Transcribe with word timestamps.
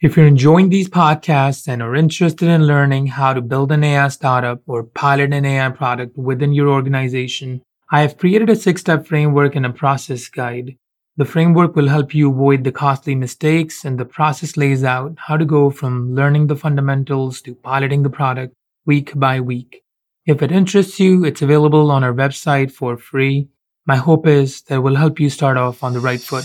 If 0.00 0.16
you're 0.16 0.28
enjoying 0.28 0.68
these 0.68 0.88
podcasts 0.88 1.66
and 1.66 1.82
are 1.82 1.96
interested 1.96 2.48
in 2.48 2.68
learning 2.68 3.08
how 3.08 3.32
to 3.32 3.40
build 3.40 3.72
an 3.72 3.82
AI 3.82 4.06
startup 4.06 4.62
or 4.68 4.84
pilot 4.84 5.32
an 5.32 5.44
AI 5.44 5.70
product 5.70 6.16
within 6.16 6.52
your 6.52 6.68
organization, 6.68 7.62
I 7.90 8.02
have 8.02 8.16
created 8.16 8.48
a 8.48 8.54
six 8.54 8.80
step 8.80 9.08
framework 9.08 9.56
and 9.56 9.66
a 9.66 9.72
process 9.72 10.28
guide. 10.28 10.76
The 11.16 11.24
framework 11.24 11.74
will 11.74 11.88
help 11.88 12.14
you 12.14 12.30
avoid 12.30 12.62
the 12.62 12.70
costly 12.70 13.16
mistakes, 13.16 13.84
and 13.84 13.98
the 13.98 14.04
process 14.04 14.56
lays 14.56 14.84
out 14.84 15.16
how 15.18 15.36
to 15.36 15.44
go 15.44 15.68
from 15.68 16.14
learning 16.14 16.46
the 16.46 16.54
fundamentals 16.54 17.42
to 17.42 17.56
piloting 17.56 18.04
the 18.04 18.10
product 18.10 18.54
week 18.86 19.18
by 19.18 19.40
week. 19.40 19.82
If 20.26 20.42
it 20.42 20.52
interests 20.52 21.00
you, 21.00 21.24
it's 21.24 21.42
available 21.42 21.90
on 21.90 22.04
our 22.04 22.14
website 22.14 22.70
for 22.70 22.98
free. 22.98 23.48
My 23.84 23.96
hope 23.96 24.28
is 24.28 24.62
that 24.62 24.76
it 24.76 24.78
will 24.78 24.94
help 24.94 25.18
you 25.18 25.28
start 25.28 25.56
off 25.56 25.82
on 25.82 25.92
the 25.92 25.98
right 25.98 26.20
foot. 26.20 26.44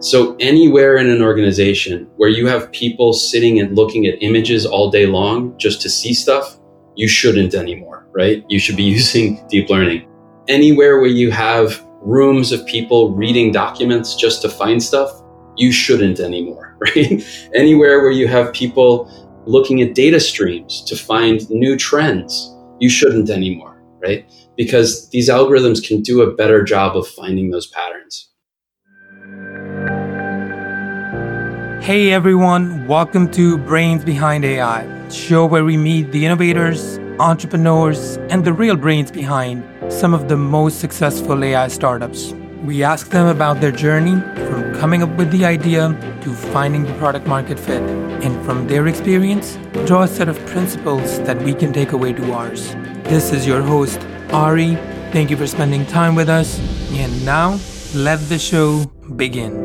So, 0.00 0.36
anywhere 0.36 0.96
in 0.98 1.10
an 1.10 1.22
organization 1.22 2.08
where 2.18 2.28
you 2.28 2.46
have 2.46 2.70
people 2.70 3.12
sitting 3.12 3.58
and 3.58 3.74
looking 3.74 4.06
at 4.06 4.22
images 4.22 4.64
all 4.64 4.92
day 4.92 5.06
long 5.06 5.58
just 5.58 5.82
to 5.82 5.90
see 5.90 6.14
stuff, 6.14 6.56
you 6.94 7.08
shouldn't 7.08 7.52
anymore, 7.52 8.06
right? 8.12 8.44
You 8.48 8.60
should 8.60 8.76
be 8.76 8.82
using 8.98 9.44
deep 9.48 9.68
learning. 9.68 10.08
Anywhere 10.46 11.00
where 11.00 11.10
you 11.10 11.32
have 11.32 11.84
rooms 12.00 12.52
of 12.52 12.64
people 12.64 13.12
reading 13.12 13.50
documents 13.50 14.14
just 14.14 14.40
to 14.42 14.48
find 14.48 14.80
stuff, 14.80 15.10
you 15.56 15.72
shouldn't 15.72 16.20
anymore, 16.20 16.76
right? 16.80 17.20
Anywhere 17.52 18.00
where 18.00 18.12
you 18.12 18.28
have 18.28 18.52
people 18.52 19.10
looking 19.46 19.82
at 19.82 19.96
data 19.96 20.20
streams 20.20 20.84
to 20.84 20.94
find 20.94 21.50
new 21.50 21.76
trends, 21.76 22.54
you 22.78 22.88
shouldn't 22.88 23.30
anymore, 23.30 23.82
right? 24.00 24.30
Because 24.56 25.10
these 25.10 25.28
algorithms 25.28 25.84
can 25.84 26.02
do 26.02 26.22
a 26.22 26.32
better 26.32 26.62
job 26.62 26.96
of 26.96 27.08
finding 27.08 27.50
those 27.50 27.66
patterns. 27.66 28.27
Hey 31.88 32.12
everyone, 32.12 32.86
welcome 32.86 33.30
to 33.30 33.56
Brains 33.56 34.04
Behind 34.04 34.44
AI, 34.44 35.08
show 35.08 35.46
where 35.46 35.64
we 35.64 35.78
meet 35.78 36.12
the 36.12 36.26
innovators, 36.26 36.98
entrepreneurs, 37.18 38.18
and 38.28 38.44
the 38.44 38.52
real 38.52 38.76
brains 38.76 39.10
behind 39.10 39.64
some 39.90 40.12
of 40.12 40.28
the 40.28 40.36
most 40.36 40.80
successful 40.80 41.42
AI 41.42 41.66
startups. 41.68 42.34
We 42.62 42.82
ask 42.82 43.08
them 43.08 43.28
about 43.28 43.62
their 43.62 43.72
journey 43.72 44.20
from 44.50 44.74
coming 44.74 45.02
up 45.02 45.08
with 45.16 45.30
the 45.30 45.46
idea 45.46 45.96
to 46.20 46.34
finding 46.34 46.84
the 46.84 46.92
product 46.98 47.26
market 47.26 47.58
fit, 47.58 47.80
and 47.80 48.44
from 48.44 48.68
their 48.68 48.86
experience, 48.86 49.56
draw 49.86 50.02
a 50.02 50.08
set 50.08 50.28
of 50.28 50.36
principles 50.44 51.20
that 51.20 51.40
we 51.40 51.54
can 51.54 51.72
take 51.72 51.92
away 51.92 52.12
to 52.12 52.32
ours. 52.34 52.74
This 53.04 53.32
is 53.32 53.46
your 53.46 53.62
host, 53.62 53.98
Ari. 54.30 54.74
Thank 55.10 55.30
you 55.30 55.38
for 55.38 55.46
spending 55.46 55.86
time 55.86 56.14
with 56.14 56.28
us, 56.28 56.58
and 56.90 57.24
now 57.24 57.58
let 57.94 58.20
the 58.28 58.38
show 58.38 58.84
begin. 59.16 59.64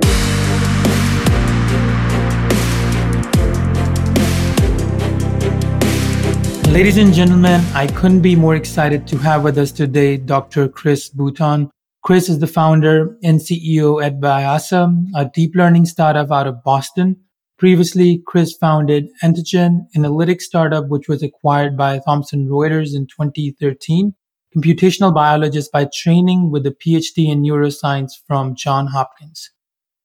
Ladies 6.73 6.97
and 6.97 7.13
gentlemen, 7.13 7.61
I 7.75 7.85
couldn't 7.85 8.21
be 8.21 8.35
more 8.35 8.55
excited 8.55 9.05
to 9.09 9.17
have 9.19 9.43
with 9.43 9.59
us 9.59 9.71
today 9.71 10.17
Dr. 10.17 10.67
Chris 10.67 11.07
Bouton. 11.07 11.69
Chris 12.01 12.29
is 12.29 12.39
the 12.39 12.47
founder 12.47 13.15
and 13.23 13.39
CEO 13.39 14.03
at 14.03 14.19
Vyasa, 14.19 14.91
a 15.15 15.29
deep 15.35 15.53
learning 15.53 15.85
startup 15.85 16.31
out 16.31 16.47
of 16.47 16.63
Boston. 16.63 17.15
Previously, 17.59 18.23
Chris 18.25 18.57
founded 18.57 19.07
Entagen, 19.23 19.85
an 19.93 20.01
analytics 20.01 20.41
startup 20.41 20.87
which 20.87 21.07
was 21.07 21.21
acquired 21.21 21.77
by 21.77 21.99
Thomson 21.99 22.47
Reuters 22.47 22.95
in 22.95 23.05
2013. 23.05 24.15
Computational 24.57 25.13
biologist 25.13 25.71
by 25.71 25.87
training 25.93 26.49
with 26.49 26.65
a 26.65 26.71
PhD 26.71 27.31
in 27.31 27.43
neuroscience 27.43 28.13
from 28.25 28.55
Johns 28.55 28.91
Hopkins. 28.91 29.51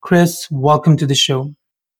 Chris, 0.03 0.47
welcome 0.51 0.99
to 0.99 1.07
the 1.07 1.15
show. 1.15 1.55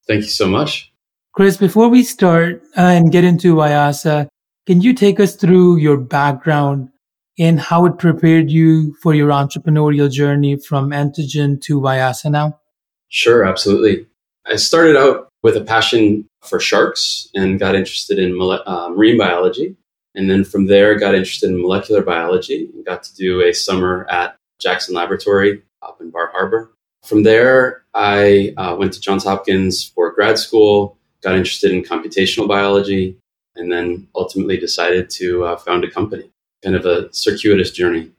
Thank 0.05 0.25
you 0.25 0.29
so 0.29 0.47
much. 0.47 0.93
Chris, 1.33 1.57
before 1.57 1.89
we 1.89 2.03
start 2.03 2.61
uh, 2.77 2.81
and 2.81 3.11
get 3.11 3.23
into 3.23 3.55
Vyasa, 3.55 4.29
can 4.65 4.81
you 4.81 4.93
take 4.93 5.19
us 5.19 5.35
through 5.35 5.77
your 5.77 5.97
background 5.97 6.89
and 7.39 7.59
how 7.59 7.85
it 7.85 7.97
prepared 7.97 8.51
you 8.51 8.93
for 9.01 9.13
your 9.13 9.29
entrepreneurial 9.29 10.11
journey 10.11 10.57
from 10.57 10.91
Entagen 10.91 11.61
to 11.61 11.79
Vyasa 11.79 12.29
now? 12.29 12.59
Sure, 13.07 13.45
absolutely. 13.45 14.05
I 14.45 14.57
started 14.57 14.97
out 14.97 15.29
with 15.41 15.55
a 15.55 15.61
passion 15.61 16.27
for 16.41 16.59
sharks 16.59 17.29
and 17.33 17.59
got 17.59 17.75
interested 17.75 18.19
in 18.19 18.37
uh, 18.41 18.89
marine 18.89 19.17
biology. 19.17 19.75
And 20.15 20.29
then 20.29 20.43
from 20.43 20.67
there, 20.67 20.97
got 20.97 21.15
interested 21.15 21.49
in 21.49 21.61
molecular 21.61 22.01
biology 22.01 22.69
and 22.73 22.85
got 22.85 23.03
to 23.03 23.15
do 23.15 23.41
a 23.41 23.53
summer 23.53 24.05
at 24.09 24.35
Jackson 24.59 24.95
Laboratory 24.95 25.61
up 25.81 26.01
in 26.01 26.09
Bar 26.09 26.31
Harbor. 26.31 26.71
From 27.05 27.23
there, 27.23 27.83
I 27.93 28.53
uh, 28.57 28.75
went 28.77 28.93
to 28.93 28.99
Johns 28.99 29.23
Hopkins 29.23 29.83
for 29.83 30.11
grad 30.11 30.37
school, 30.37 30.97
got 31.23 31.35
interested 31.35 31.71
in 31.71 31.83
computational 31.83 32.47
biology, 32.47 33.17
and 33.55 33.71
then 33.71 34.07
ultimately 34.15 34.57
decided 34.57 35.09
to 35.11 35.45
uh, 35.45 35.57
found 35.57 35.83
a 35.83 35.91
company. 35.91 36.31
Kind 36.63 36.75
of 36.75 36.85
a 36.85 37.13
circuitous 37.13 37.71
journey. 37.71 38.11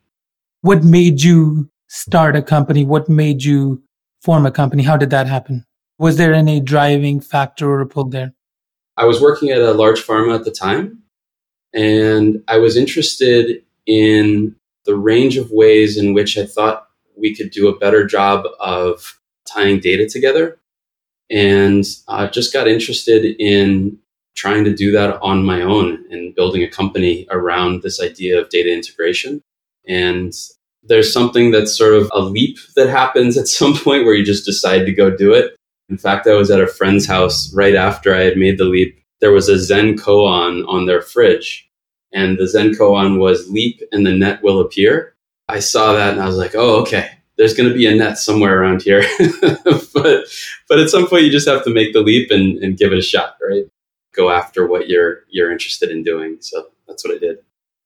What 0.63 0.83
made 0.83 1.23
you 1.23 1.71
start 1.89 2.37
a 2.37 2.43
company? 2.43 2.85
What 2.85 3.09
made 3.09 3.43
you 3.43 3.83
form 4.23 4.47
a 4.47 4.51
company? 4.51 4.83
How 4.83 4.97
did 4.97 5.11
that 5.11 5.27
happen? 5.27 5.65
Was 5.99 6.17
there 6.17 6.33
any 6.33 6.61
driving 6.61 7.21
factor 7.21 7.71
or 7.71 7.85
pull 7.87 8.05
there? 8.05 8.33
I 8.97 9.05
was 9.05 9.21
working 9.21 9.51
at 9.51 9.61
a 9.61 9.73
large 9.73 10.01
pharma 10.01 10.35
at 10.35 10.45
the 10.45 10.51
time, 10.51 11.03
and 11.75 12.43
I 12.49 12.59
was 12.59 12.77
interested 12.77 13.63
in 13.87 14.57
the 14.85 14.97
range 14.97 15.37
of 15.37 15.51
ways 15.51 15.97
in 15.97 16.15
which 16.15 16.37
I 16.37 16.45
thought 16.45 16.89
we 17.17 17.35
could 17.35 17.51
do 17.51 17.69
a 17.69 17.79
better 17.79 18.07
job 18.07 18.47
of 18.59 19.21
tying 19.47 19.81
data 19.81 20.09
together. 20.09 20.59
And 21.31 21.85
I 22.09 22.27
just 22.27 22.53
got 22.53 22.67
interested 22.67 23.25
in 23.39 23.99
trying 24.37 24.65
to 24.65 24.75
do 24.75 24.93
that 24.93 25.21
on 25.21 25.45
my 25.45 25.61
own 25.63 26.05
and 26.11 26.35
building 26.35 26.63
a 26.63 26.71
company 26.71 27.27
around 27.31 27.83
this 27.83 28.01
idea 28.01 28.41
of 28.41 28.49
data 28.49 28.73
integration. 28.73 29.43
And 29.87 30.33
there's 30.83 31.13
something 31.13 31.51
that's 31.51 31.77
sort 31.77 31.95
of 31.95 32.11
a 32.13 32.21
leap 32.21 32.59
that 32.77 32.89
happens 32.89 33.37
at 33.37 33.49
some 33.59 33.75
point 33.75 34.05
where 34.05 34.15
you 34.15 34.25
just 34.25 34.47
decide 34.47 34.87
to 34.87 34.93
go 34.93 35.15
do 35.15 35.33
it. 35.33 35.57
In 35.89 35.99
fact, 35.99 36.27
I 36.27 36.35
was 36.35 36.51
at 36.51 36.61
a 36.61 36.69
friend's 36.69 37.07
house 37.07 37.53
right 37.53 37.75
after 37.75 38.15
I 38.15 38.23
had 38.23 38.37
made 38.37 38.59
the 38.59 38.65
leap. 38.65 39.03
There 39.21 39.33
was 39.33 39.49
a 39.49 39.59
Zen 39.59 39.97
koan 39.97 40.67
on 40.69 40.87
their 40.87 41.03
fridge, 41.03 41.69
and 42.13 42.39
the 42.39 42.47
Zen 42.47 42.71
koan 42.73 43.19
was 43.19 43.51
leap 43.51 43.81
and 43.93 44.07
the 44.07 44.17
net 44.17 44.43
will 44.43 44.61
appear. 44.61 45.15
I 45.49 45.59
saw 45.59 45.93
that 45.93 46.13
and 46.13 46.23
I 46.23 46.27
was 46.27 46.37
like, 46.37 46.55
oh, 46.55 46.81
okay, 46.83 47.11
there's 47.37 47.55
going 47.55 47.69
to 47.69 47.75
be 47.75 47.87
a 47.87 47.95
net 47.95 48.19
somewhere 48.19 48.61
around 48.61 48.83
here. 48.83 49.03
but, 49.65 50.25
but 50.69 50.79
at 50.79 50.91
some 50.91 51.09
point, 51.09 51.25
you 51.25 51.31
just 51.31 51.49
have 51.49 51.65
to 51.65 51.75
make 51.75 51.93
the 51.93 52.03
leap 52.03 52.31
and, 52.31 52.59
and 52.59 52.79
give 52.79 52.93
it 52.93 52.99
a 52.99 53.03
shot, 53.03 53.37
right? 53.47 53.65
Go 54.15 54.31
after 54.31 54.67
what 54.67 54.89
you're 54.89 55.21
you're 55.29 55.51
interested 55.51 55.91
in 55.91 56.03
doing. 56.03 56.39
So 56.41 56.67
that's 56.87 57.05
what 57.05 57.15
I 57.15 57.19
did. 57.19 57.39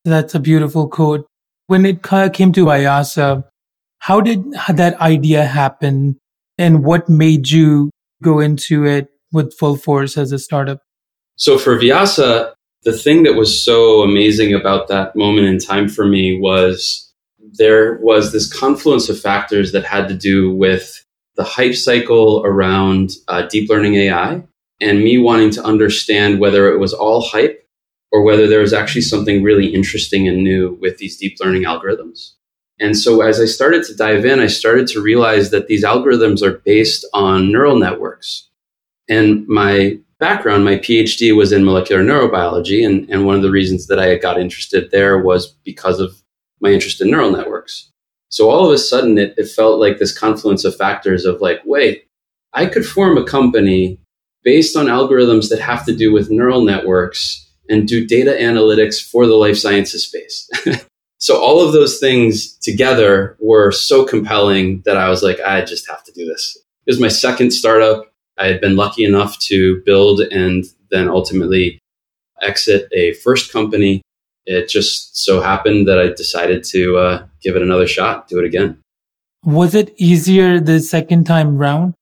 That's 0.05 0.35
a 0.35 0.41
beautiful 0.41 0.89
quote. 0.89 1.27
When 1.67 1.87
it 1.87 2.03
came 2.03 2.53
to 2.53 2.65
Vyasa, 2.67 3.45
how 4.01 4.21
did 4.21 4.45
that 4.69 5.01
idea 5.01 5.45
happen, 5.45 6.19
and 6.59 6.85
what 6.85 7.09
made 7.09 7.51
you 7.51 7.91
go 8.23 8.41
into 8.41 8.85
it 8.85 9.09
with 9.33 9.55
full 9.55 9.77
force 9.77 10.17
as 10.17 10.33
a 10.33 10.39
startup? 10.39 10.81
So 11.37 11.59
for 11.59 11.79
Vyasa, 11.79 12.55
the 12.85 12.97
thing 12.97 13.23
that 13.25 13.35
was 13.35 13.59
so 13.59 14.03
amazing 14.03 14.55
about 14.55 14.89
that 14.89 15.17
moment 15.17 15.47
in 15.47 15.59
time 15.59 15.89
for 15.89 16.05
me 16.05 16.39
was 16.39 17.13
there 17.59 17.99
was 18.03 18.33
this 18.33 18.53
confluence 18.53 19.09
of 19.09 19.19
factors 19.19 19.73
that 19.73 19.85
had 19.85 20.09
to 20.09 20.15
do 20.15 20.55
with 20.55 21.05
the 21.37 21.45
hype 21.45 21.75
cycle 21.75 22.43
around 22.45 23.13
uh, 23.29 23.43
deep 23.43 23.69
learning 23.69 23.95
AI 23.95 24.43
and 24.81 25.03
me 25.03 25.19
wanting 25.19 25.51
to 25.51 25.65
understand 25.65 26.41
whether 26.41 26.73
it 26.73 26.79
was 26.79 26.93
all 26.93 27.23
hype 27.23 27.69
or 28.13 28.23
whether 28.23 28.47
there 28.47 28.61
was 28.61 28.73
actually 28.73 29.03
something 29.03 29.43
really 29.43 29.67
interesting 29.67 30.29
and 30.29 30.43
new 30.45 30.79
with 30.81 30.99
these 30.99 31.17
deep 31.17 31.37
learning 31.41 31.63
algorithms. 31.63 32.33
And 32.81 32.97
so 32.97 33.23
as 33.23 33.41
I 33.41 33.45
started 33.45 33.85
to 33.85 33.95
dive 33.95 34.25
in, 34.25 34.41
I 34.41 34.47
started 34.47 34.87
to 34.89 35.01
realize 35.01 35.51
that 35.51 35.69
these 35.69 35.85
algorithms 35.85 36.43
are 36.43 36.59
based 36.59 37.07
on 37.13 37.53
neural 37.53 37.79
networks. 37.79 38.49
And 39.09 39.47
my 39.47 39.99
background, 40.19 40.65
my 40.65 40.77
PhD 40.77 41.37
was 41.37 41.53
in 41.53 41.65
molecular 41.65 42.03
neurobiology. 42.03 42.85
And, 42.85 43.09
and 43.11 43.27
one 43.27 43.37
of 43.37 43.43
the 43.43 43.51
reasons 43.51 43.87
that 43.87 43.99
I 43.99 44.17
got 44.17 44.41
interested 44.41 44.91
there 44.91 45.19
was 45.19 45.49
because 45.65 46.01
of 46.01 46.23
my 46.61 46.71
interest 46.71 47.01
in 47.01 47.11
neural 47.11 47.31
networks. 47.31 47.91
So 48.29 48.51
all 48.51 48.67
of 48.67 48.73
a 48.73 48.79
sudden, 48.79 49.19
it, 49.19 49.35
it 49.37 49.49
felt 49.49 49.79
like 49.79 49.99
this 49.99 50.17
confluence 50.17 50.65
of 50.65 50.77
factors 50.77 51.25
of 51.25 51.41
like, 51.41 51.61
wait, 51.65 52.09
I 52.53 52.67
could 52.67 52.87
form 52.87 53.17
a 53.17 53.25
company 53.25 54.01
based 54.45 54.77
on 54.77 54.87
algorithms 54.87 55.49
that 55.49 55.61
have 55.61 55.85
to 55.87 55.97
do 55.97 56.13
with 56.13 56.31
neural 56.31 56.63
networks 56.63 57.49
and 57.69 57.89
do 57.89 58.07
data 58.07 58.37
analytics 58.39 59.03
for 59.03 59.27
the 59.27 59.35
life 59.35 59.57
sciences 59.57 60.07
space. 60.07 60.49
so 61.19 61.41
all 61.41 61.67
of 61.67 61.73
those 61.73 61.99
things 61.99 62.53
together 62.59 63.37
were 63.41 63.73
so 63.73 64.05
compelling 64.05 64.83
that 64.85 64.97
I 64.97 65.09
was 65.09 65.23
like, 65.23 65.41
I 65.41 65.65
just 65.65 65.89
have 65.89 66.05
to 66.05 66.13
do 66.13 66.27
this. 66.27 66.57
It 66.87 66.91
was 66.91 67.01
my 67.01 67.09
second 67.09 67.53
startup. 67.53 68.13
I 68.37 68.47
had 68.47 68.61
been 68.61 68.77
lucky 68.77 69.05
enough 69.05 69.39
to 69.41 69.83
build 69.87 70.21
and 70.21 70.65
then 70.91 71.09
ultimately 71.09 71.79
exit 72.43 72.89
a 72.93 73.15
first 73.15 73.53
company. 73.53 74.03
It 74.45 74.69
just 74.69 75.17
so 75.25 75.41
happened 75.41 75.89
that 75.89 75.99
I 75.99 76.09
decided 76.09 76.65
to 76.65 76.97
uh, 76.99 77.27
give 77.41 77.57
it 77.57 77.63
another 77.63 77.87
shot, 77.87 78.29
do 78.29 78.39
it 78.39 78.45
again. 78.45 78.79
Was 79.45 79.75
it 79.75 79.95
easier 79.97 80.61
the 80.61 80.81
second 80.81 81.25
time 81.25 81.57
round? 81.57 81.95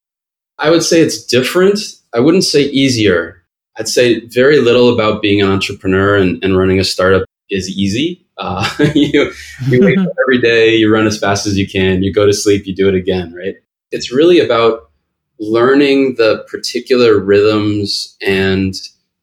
I 0.59 0.69
would 0.69 0.83
say 0.83 1.01
it's 1.01 1.25
different. 1.25 1.79
I 2.13 2.19
wouldn't 2.19 2.43
say 2.43 2.63
easier. 2.63 3.43
I'd 3.77 3.87
say 3.87 4.25
very 4.27 4.59
little 4.59 4.93
about 4.93 5.21
being 5.21 5.41
an 5.41 5.49
entrepreneur 5.49 6.15
and, 6.15 6.43
and 6.43 6.57
running 6.57 6.79
a 6.79 6.83
startup 6.83 7.25
is 7.49 7.69
easy. 7.69 8.25
Uh, 8.37 8.67
you, 8.95 9.31
you 9.67 9.81
wake 9.81 9.97
up 9.97 10.09
every 10.25 10.41
day, 10.41 10.75
you 10.75 10.91
run 10.91 11.07
as 11.07 11.19
fast 11.19 11.47
as 11.47 11.57
you 11.57 11.67
can, 11.67 12.03
you 12.03 12.13
go 12.13 12.25
to 12.25 12.33
sleep, 12.33 12.65
you 12.65 12.75
do 12.75 12.87
it 12.87 12.95
again, 12.95 13.33
right? 13.33 13.55
It's 13.91 14.11
really 14.11 14.39
about 14.39 14.91
learning 15.39 16.15
the 16.15 16.45
particular 16.49 17.19
rhythms 17.19 18.15
and 18.21 18.75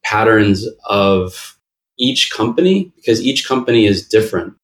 patterns 0.04 0.66
of 0.88 1.56
each 1.98 2.32
company 2.32 2.92
because 2.96 3.22
each 3.22 3.46
company 3.46 3.86
is 3.86 4.06
different. 4.06 4.54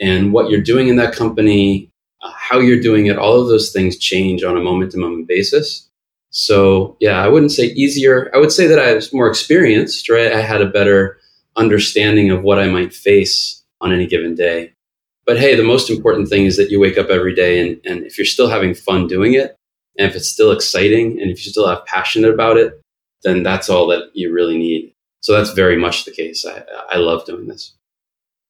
And 0.00 0.32
what 0.32 0.50
you're 0.50 0.60
doing 0.60 0.88
in 0.88 0.96
that 0.96 1.14
company, 1.14 1.90
uh, 2.22 2.32
how 2.34 2.58
you're 2.58 2.80
doing 2.80 3.06
it, 3.06 3.18
all 3.18 3.40
of 3.40 3.48
those 3.48 3.72
things 3.72 3.98
change 3.98 4.42
on 4.42 4.56
a 4.56 4.62
moment 4.62 4.92
to 4.92 4.98
moment 4.98 5.28
basis. 5.28 5.88
So, 6.36 6.96
yeah, 6.98 7.24
I 7.24 7.28
wouldn't 7.28 7.52
say 7.52 7.66
easier. 7.66 8.28
I 8.34 8.38
would 8.38 8.50
say 8.50 8.66
that 8.66 8.80
I 8.80 8.92
was 8.92 9.14
more 9.14 9.28
experienced, 9.28 10.08
right? 10.08 10.32
I 10.32 10.40
had 10.40 10.60
a 10.60 10.66
better 10.66 11.20
understanding 11.54 12.32
of 12.32 12.42
what 12.42 12.58
I 12.58 12.66
might 12.66 12.92
face 12.92 13.62
on 13.80 13.92
any 13.92 14.08
given 14.08 14.34
day. 14.34 14.72
But 15.26 15.38
hey, 15.38 15.54
the 15.54 15.62
most 15.62 15.90
important 15.90 16.28
thing 16.28 16.44
is 16.44 16.56
that 16.56 16.70
you 16.70 16.80
wake 16.80 16.98
up 16.98 17.08
every 17.08 17.36
day 17.36 17.60
and, 17.60 17.80
and 17.84 18.04
if 18.04 18.18
you're 18.18 18.24
still 18.24 18.48
having 18.48 18.74
fun 18.74 19.06
doing 19.06 19.34
it, 19.34 19.56
and 19.96 20.10
if 20.10 20.16
it's 20.16 20.28
still 20.28 20.50
exciting 20.50 21.20
and 21.20 21.30
if 21.30 21.46
you 21.46 21.52
still 21.52 21.68
have 21.68 21.86
passion 21.86 22.24
about 22.24 22.56
it, 22.56 22.80
then 23.22 23.44
that's 23.44 23.70
all 23.70 23.86
that 23.86 24.10
you 24.12 24.32
really 24.32 24.58
need. 24.58 24.92
So 25.20 25.32
that's 25.32 25.52
very 25.52 25.76
much 25.76 26.04
the 26.04 26.10
case. 26.10 26.44
I, 26.44 26.64
I 26.90 26.96
love 26.96 27.24
doing 27.26 27.46
this. 27.46 27.74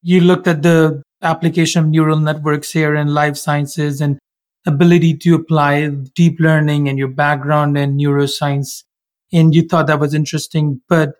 You 0.00 0.22
looked 0.22 0.48
at 0.48 0.62
the 0.62 1.02
application 1.20 1.84
of 1.84 1.90
neural 1.90 2.18
networks 2.18 2.72
here 2.72 2.94
in 2.94 3.08
life 3.08 3.36
sciences 3.36 4.00
and 4.00 4.18
ability 4.66 5.16
to 5.18 5.34
apply 5.34 5.88
deep 6.14 6.38
learning 6.40 6.88
and 6.88 6.98
your 6.98 7.08
background 7.08 7.76
in 7.76 7.96
neuroscience. 7.96 8.84
And 9.32 9.54
you 9.54 9.66
thought 9.66 9.86
that 9.88 10.00
was 10.00 10.14
interesting. 10.14 10.80
But 10.88 11.14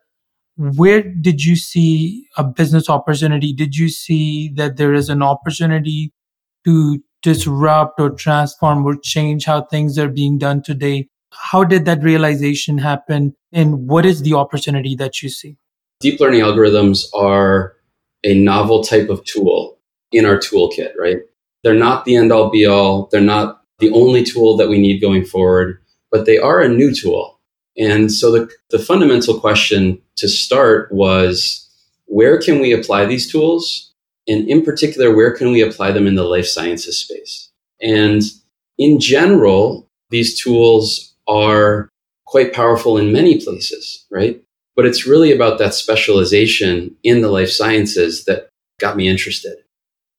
where 0.57 1.03
did 1.03 1.43
you 1.43 1.57
see 1.57 2.29
a 2.37 2.45
business 2.45 2.89
opportunity? 2.89 3.53
Did 3.53 3.77
you 3.77 3.89
see 3.89 4.51
that 4.55 4.77
there 4.77 4.95
is 4.95 5.09
an 5.09 5.23
opportunity 5.23 6.13
to 6.65 7.03
disrupt 7.23 7.99
or 7.99 8.11
transform 8.11 8.85
or 8.85 8.97
change 8.97 9.45
how 9.45 9.63
things 9.63 9.99
are 9.99 10.09
being 10.09 10.39
done 10.39 10.63
today? 10.63 11.09
How 11.33 11.65
did 11.65 11.85
that 11.87 12.03
realization 12.03 12.79
happen? 12.79 13.35
And 13.53 13.89
what 13.89 14.07
is 14.07 14.23
the 14.23 14.35
opportunity 14.35 14.95
that 14.97 15.23
you 15.23 15.29
see? 15.29 15.57
Deep 16.01 16.21
learning 16.21 16.43
algorithms 16.43 17.05
are 17.15 17.75
a 18.23 18.35
novel 18.35 18.85
type 18.85 19.09
of 19.09 19.25
tool 19.25 19.79
in 20.13 20.25
our 20.25 20.39
toolkit, 20.39 20.93
right? 20.99 21.19
They're 21.65 21.75
not 21.75 22.05
the 22.05 22.15
end 22.15 22.31
all 22.31 22.51
be 22.51 22.67
all. 22.67 23.09
They're 23.11 23.21
not 23.21 23.63
the 23.79 23.91
only 23.91 24.23
tool 24.23 24.57
that 24.59 24.69
we 24.69 24.79
need 24.79 25.01
going 25.01 25.25
forward, 25.25 25.81
but 26.13 26.27
they 26.27 26.39
are 26.39 26.61
a 26.61 26.69
new 26.69 26.95
tool. 26.95 27.41
And 27.77 28.13
so 28.13 28.31
the, 28.31 28.51
the 28.71 28.79
fundamental 28.79 29.41
question 29.41 30.01
to 30.17 30.29
start 30.29 30.93
was 30.93 31.69
where 32.07 32.41
can 32.41 32.61
we 32.61 32.73
apply 32.73 33.07
these 33.07 33.31
tools? 33.31 33.93
And 34.29 34.49
in 34.49 34.63
particular, 34.63 35.15
where 35.15 35.35
can 35.35 35.51
we 35.51 35.63
apply 35.63 35.91
them 35.91 36.07
in 36.07 36.15
the 36.15 36.23
life 36.23 36.47
sciences 36.47 36.99
space? 36.99 37.51
And 37.81 38.23
in 38.79 39.01
general, 39.01 39.89
these 40.11 40.41
tools 40.41 41.15
are 41.27 41.89
quite 42.27 42.53
powerful 42.53 42.99
in 42.99 43.13
many 43.13 43.41
places, 43.41 44.07
right? 44.11 44.41
But 44.77 44.87
it's 44.87 45.07
really 45.07 45.33
about 45.33 45.59
that 45.59 45.75
specialization 45.75 46.95
in 47.03 47.23
the 47.23 47.31
life 47.31 47.51
sciences 47.51 48.25
that 48.27 48.49
got 48.79 48.97
me 48.97 49.09
interested. 49.09 49.64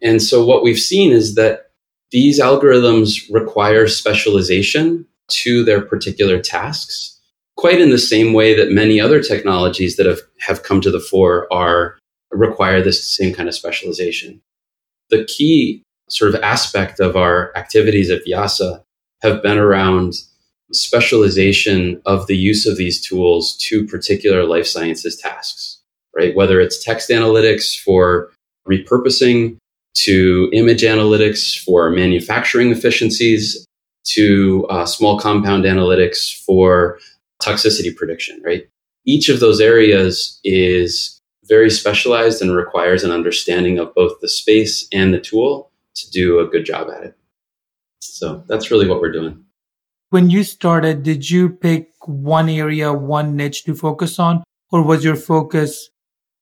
And 0.01 0.21
so 0.21 0.45
what 0.45 0.63
we've 0.63 0.79
seen 0.79 1.11
is 1.11 1.35
that 1.35 1.71
these 2.11 2.39
algorithms 2.39 3.21
require 3.31 3.87
specialization 3.87 5.05
to 5.27 5.63
their 5.63 5.81
particular 5.81 6.39
tasks 6.39 7.15
quite 7.57 7.79
in 7.79 7.89
the 7.89 7.97
same 7.97 8.33
way 8.33 8.55
that 8.55 8.71
many 8.71 8.99
other 8.99 9.21
technologies 9.21 9.95
that 9.95 10.05
have, 10.05 10.19
have 10.39 10.63
come 10.63 10.81
to 10.81 10.91
the 10.91 10.99
fore 10.99 11.51
are 11.51 11.97
require 12.31 12.81
this 12.81 13.15
same 13.15 13.33
kind 13.33 13.47
of 13.47 13.55
specialization. 13.55 14.41
The 15.09 15.25
key 15.25 15.81
sort 16.09 16.35
of 16.35 16.41
aspect 16.41 16.99
of 16.99 17.15
our 17.15 17.55
activities 17.55 18.09
at 18.09 18.23
Vyasa 18.25 18.83
have 19.21 19.41
been 19.41 19.57
around 19.57 20.15
specialization 20.71 22.01
of 22.05 22.27
the 22.27 22.35
use 22.35 22.65
of 22.65 22.77
these 22.77 22.99
tools 22.99 23.55
to 23.57 23.87
particular 23.87 24.43
life 24.43 24.67
sciences 24.67 25.15
tasks, 25.15 25.79
right? 26.13 26.35
Whether 26.35 26.59
it's 26.59 26.83
text 26.83 27.09
analytics 27.09 27.79
for 27.79 28.31
repurposing 28.67 29.57
to 29.95 30.49
image 30.53 30.81
analytics 30.81 31.57
for 31.63 31.89
manufacturing 31.89 32.71
efficiencies 32.71 33.65
to 34.03 34.65
uh, 34.69 34.85
small 34.85 35.19
compound 35.19 35.63
analytics 35.63 36.35
for 36.43 36.99
toxicity 37.41 37.95
prediction, 37.95 38.41
right? 38.45 38.67
Each 39.05 39.29
of 39.29 39.39
those 39.39 39.59
areas 39.59 40.39
is 40.43 41.19
very 41.45 41.69
specialized 41.69 42.41
and 42.41 42.55
requires 42.55 43.03
an 43.03 43.11
understanding 43.11 43.77
of 43.79 43.93
both 43.93 44.19
the 44.21 44.27
space 44.27 44.87
and 44.91 45.13
the 45.13 45.19
tool 45.19 45.71
to 45.95 46.09
do 46.11 46.39
a 46.39 46.47
good 46.47 46.65
job 46.65 46.89
at 46.89 47.03
it. 47.03 47.17
So 48.01 48.43
that's 48.47 48.71
really 48.71 48.87
what 48.87 49.01
we're 49.01 49.11
doing. 49.11 49.43
When 50.09 50.29
you 50.29 50.43
started, 50.43 51.03
did 51.03 51.29
you 51.29 51.49
pick 51.49 51.89
one 52.05 52.49
area, 52.49 52.93
one 52.93 53.35
niche 53.35 53.63
to 53.65 53.75
focus 53.75 54.19
on? 54.19 54.43
Or 54.71 54.81
was 54.83 55.03
your 55.03 55.15
focus, 55.15 55.89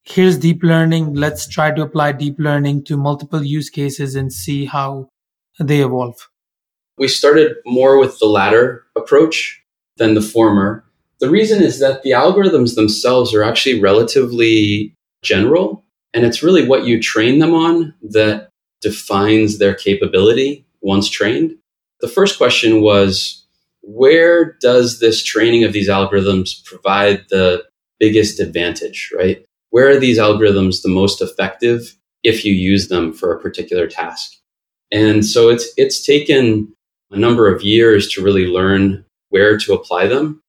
here's 0.03 0.37
deep 0.37 0.63
learning, 0.63 1.13
let's 1.13 1.47
try 1.47 1.71
to 1.71 1.81
apply 1.81 2.11
deep 2.11 2.35
learning 2.37 2.83
to 2.85 2.97
multiple 2.97 3.43
use 3.43 3.69
cases 3.69 4.15
and 4.15 4.31
see 4.31 4.65
how 4.65 5.09
they 5.59 5.81
evolve? 5.81 6.29
We 6.97 7.07
started 7.07 7.55
more 7.65 7.97
with 7.97 8.19
the 8.19 8.27
latter 8.27 8.85
approach 8.95 9.61
than 9.97 10.13
the 10.13 10.21
former. 10.21 10.83
The 11.19 11.29
reason 11.29 11.63
is 11.63 11.79
that 11.79 12.03
the 12.03 12.11
algorithms 12.11 12.75
themselves 12.75 13.33
are 13.33 13.43
actually 13.43 13.79
relatively 13.79 14.93
general, 15.23 15.85
and 16.13 16.25
it's 16.25 16.43
really 16.43 16.67
what 16.67 16.85
you 16.85 17.01
train 17.01 17.39
them 17.39 17.53
on 17.53 17.93
that 18.01 18.49
defines 18.81 19.57
their 19.57 19.73
capability 19.73 20.65
once 20.81 21.09
trained. 21.09 21.55
The 22.01 22.09
first 22.09 22.37
question 22.37 22.81
was 22.81 23.45
where 23.81 24.57
does 24.59 24.99
this 24.99 25.23
training 25.23 25.63
of 25.63 25.73
these 25.73 25.89
algorithms 25.89 26.63
provide 26.65 27.25
the 27.29 27.63
biggest 27.99 28.39
advantage, 28.39 29.11
right? 29.17 29.45
Where 29.73 29.89
are 29.89 29.99
these 29.99 30.19
algorithms 30.19 30.83
the 30.83 30.89
most 30.89 31.19
effective 31.19 31.95
if 32.21 32.45
you 32.45 32.53
use 32.53 32.89
them 32.89 33.11
for 33.11 33.33
a 33.33 33.39
particular 33.39 33.87
task? 33.87 34.35
And 34.91 35.25
so 35.25 35.49
it's 35.49 35.67
it's 35.77 36.05
taken 36.05 36.71
a 37.09 37.17
number 37.17 37.51
of 37.51 37.63
years 37.63 38.07
to 38.09 38.23
really 38.23 38.45
learn 38.45 39.03
where 39.29 39.57
to 39.57 39.73
apply 39.73 40.05
them. 40.05 40.39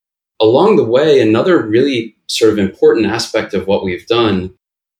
Along 0.43 0.77
the 0.77 0.85
way, 0.85 1.23
another 1.23 1.67
really 1.67 2.15
sort 2.29 2.53
of 2.53 2.59
important 2.59 3.07
aspect 3.07 3.55
of 3.55 3.67
what 3.67 3.83
we've 3.83 4.07
done 4.07 4.55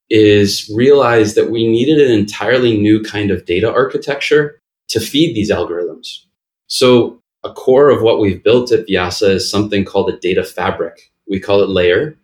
is 0.09 0.73
realize 0.75 1.35
that 1.35 1.51
we 1.51 1.69
needed 1.69 2.01
an 2.01 2.19
entirely 2.19 2.79
new 2.79 3.03
kind 3.03 3.31
of 3.31 3.45
data 3.45 3.71
architecture 3.71 4.59
to 4.89 5.01
feed 5.01 5.37
these 5.37 5.51
algorithms. 5.51 6.21
So 6.67 7.21
a 7.45 7.53
core 7.53 7.91
of 7.91 8.01
what 8.01 8.21
we've 8.21 8.43
built 8.43 8.73
at 8.73 8.87
Vyasa 8.87 9.33
is 9.33 9.51
something 9.51 9.85
called 9.85 10.09
a 10.09 10.17
data 10.17 10.45
fabric. 10.45 11.13
We 11.29 11.41
call 11.41 11.61
it 11.61 11.69
Layar. 11.69 12.17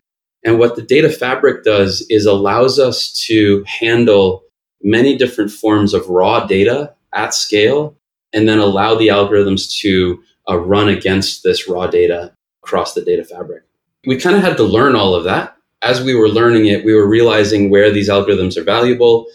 And 0.45 0.59
what 0.59 0.77
the 0.77 0.83
data 0.83 1.11
fabric 1.11 1.65
does 1.65 2.05
is 2.09 2.27
allows 2.27 2.79
us 2.79 3.13
to 3.27 3.65
handle 3.67 4.45
many 4.83 5.17
different 5.17 5.51
forms 5.51 5.93
of 5.93 6.09
raw 6.09 6.47
data 6.47 6.95
at 7.15 7.35
scale 7.35 7.97
and 8.33 8.49
then 8.49 8.59
allow 8.59 8.95
the 8.95 9.09
algorithms 9.09 9.79
to 9.81 10.23
uh, 10.49 10.57
run 10.57 10.89
against 10.89 11.43
this 11.43 11.69
raw 11.69 11.87
data 11.87 12.33
across 12.63 12.95
the 12.95 13.03
data 13.03 13.25
fabric. 13.25 13.63
We 14.07 14.17
kind 14.17 14.37
of 14.37 14.43
had 14.43 14.57
to 14.57 14.65
learn 14.65 14.97
all 14.97 15.15
of 15.15 15.25
that. 15.25 15.57
As 15.83 16.03
we 16.03 16.15
were 16.15 16.29
learning 16.29 16.67
it, 16.67 16.85
we 16.85 16.95
were 16.95 17.09
realizing 17.09 17.71
where 17.71 17.91
these 17.91 18.09
algorithms 18.09 18.57
are 18.57 18.65
valuable. 18.65 19.27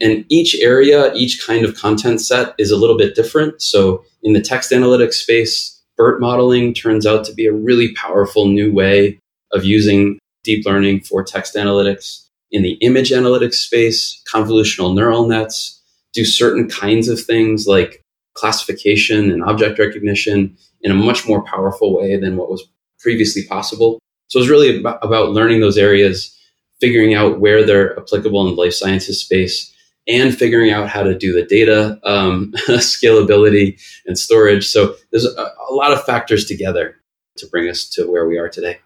And 0.00 0.24
each 0.28 0.54
area, 0.56 1.12
each 1.14 1.44
kind 1.46 1.64
of 1.64 1.76
content 1.76 2.20
set 2.20 2.54
is 2.58 2.70
a 2.70 2.76
little 2.76 2.98
bit 2.98 3.14
different. 3.14 3.62
So 3.62 4.04
in 4.22 4.32
the 4.32 4.40
text 4.40 4.70
analytics 4.70 5.14
space, 5.14 5.82
BERT 5.96 6.20
modeling 6.20 6.74
turns 6.74 7.06
out 7.06 7.24
to 7.24 7.32
be 7.32 7.46
a 7.46 7.52
really 7.52 7.94
powerful 7.94 8.46
new 8.46 8.72
way 8.72 9.18
of 9.52 9.64
using 9.64 10.18
deep 10.46 10.64
learning 10.64 11.00
for 11.00 11.22
text 11.22 11.54
analytics. 11.54 12.26
In 12.52 12.62
the 12.62 12.74
image 12.74 13.10
analytics 13.10 13.54
space, 13.54 14.22
convolutional 14.32 14.94
neural 14.94 15.26
nets 15.26 15.82
do 16.14 16.24
certain 16.24 16.68
kinds 16.68 17.08
of 17.08 17.20
things 17.20 17.66
like 17.66 18.02
classification 18.34 19.30
and 19.30 19.42
object 19.42 19.78
recognition 19.78 20.56
in 20.80 20.92
a 20.92 20.94
much 20.94 21.26
more 21.26 21.42
powerful 21.42 21.94
way 21.96 22.16
than 22.16 22.36
what 22.36 22.48
was 22.48 22.66
previously 23.00 23.44
possible. 23.46 23.98
So 24.28 24.38
it's 24.38 24.48
really 24.48 24.78
about, 24.78 25.04
about 25.04 25.30
learning 25.30 25.60
those 25.60 25.76
areas, 25.76 26.34
figuring 26.80 27.14
out 27.14 27.40
where 27.40 27.64
they're 27.64 27.98
applicable 27.98 28.40
in 28.42 28.54
the 28.54 28.60
life 28.60 28.74
sciences 28.74 29.20
space, 29.20 29.72
and 30.08 30.36
figuring 30.36 30.70
out 30.70 30.88
how 30.88 31.02
to 31.02 31.18
do 31.18 31.32
the 31.32 31.44
data 31.44 31.98
um, 32.04 32.52
scalability 32.68 33.80
and 34.06 34.18
storage. 34.18 34.66
So 34.66 34.94
there's 35.10 35.26
a, 35.26 35.52
a 35.68 35.74
lot 35.74 35.92
of 35.92 36.04
factors 36.04 36.44
together 36.44 36.96
to 37.38 37.46
bring 37.48 37.68
us 37.68 37.88
to 37.90 38.10
where 38.10 38.26
we 38.26 38.38
are 38.38 38.48
today. 38.48 38.78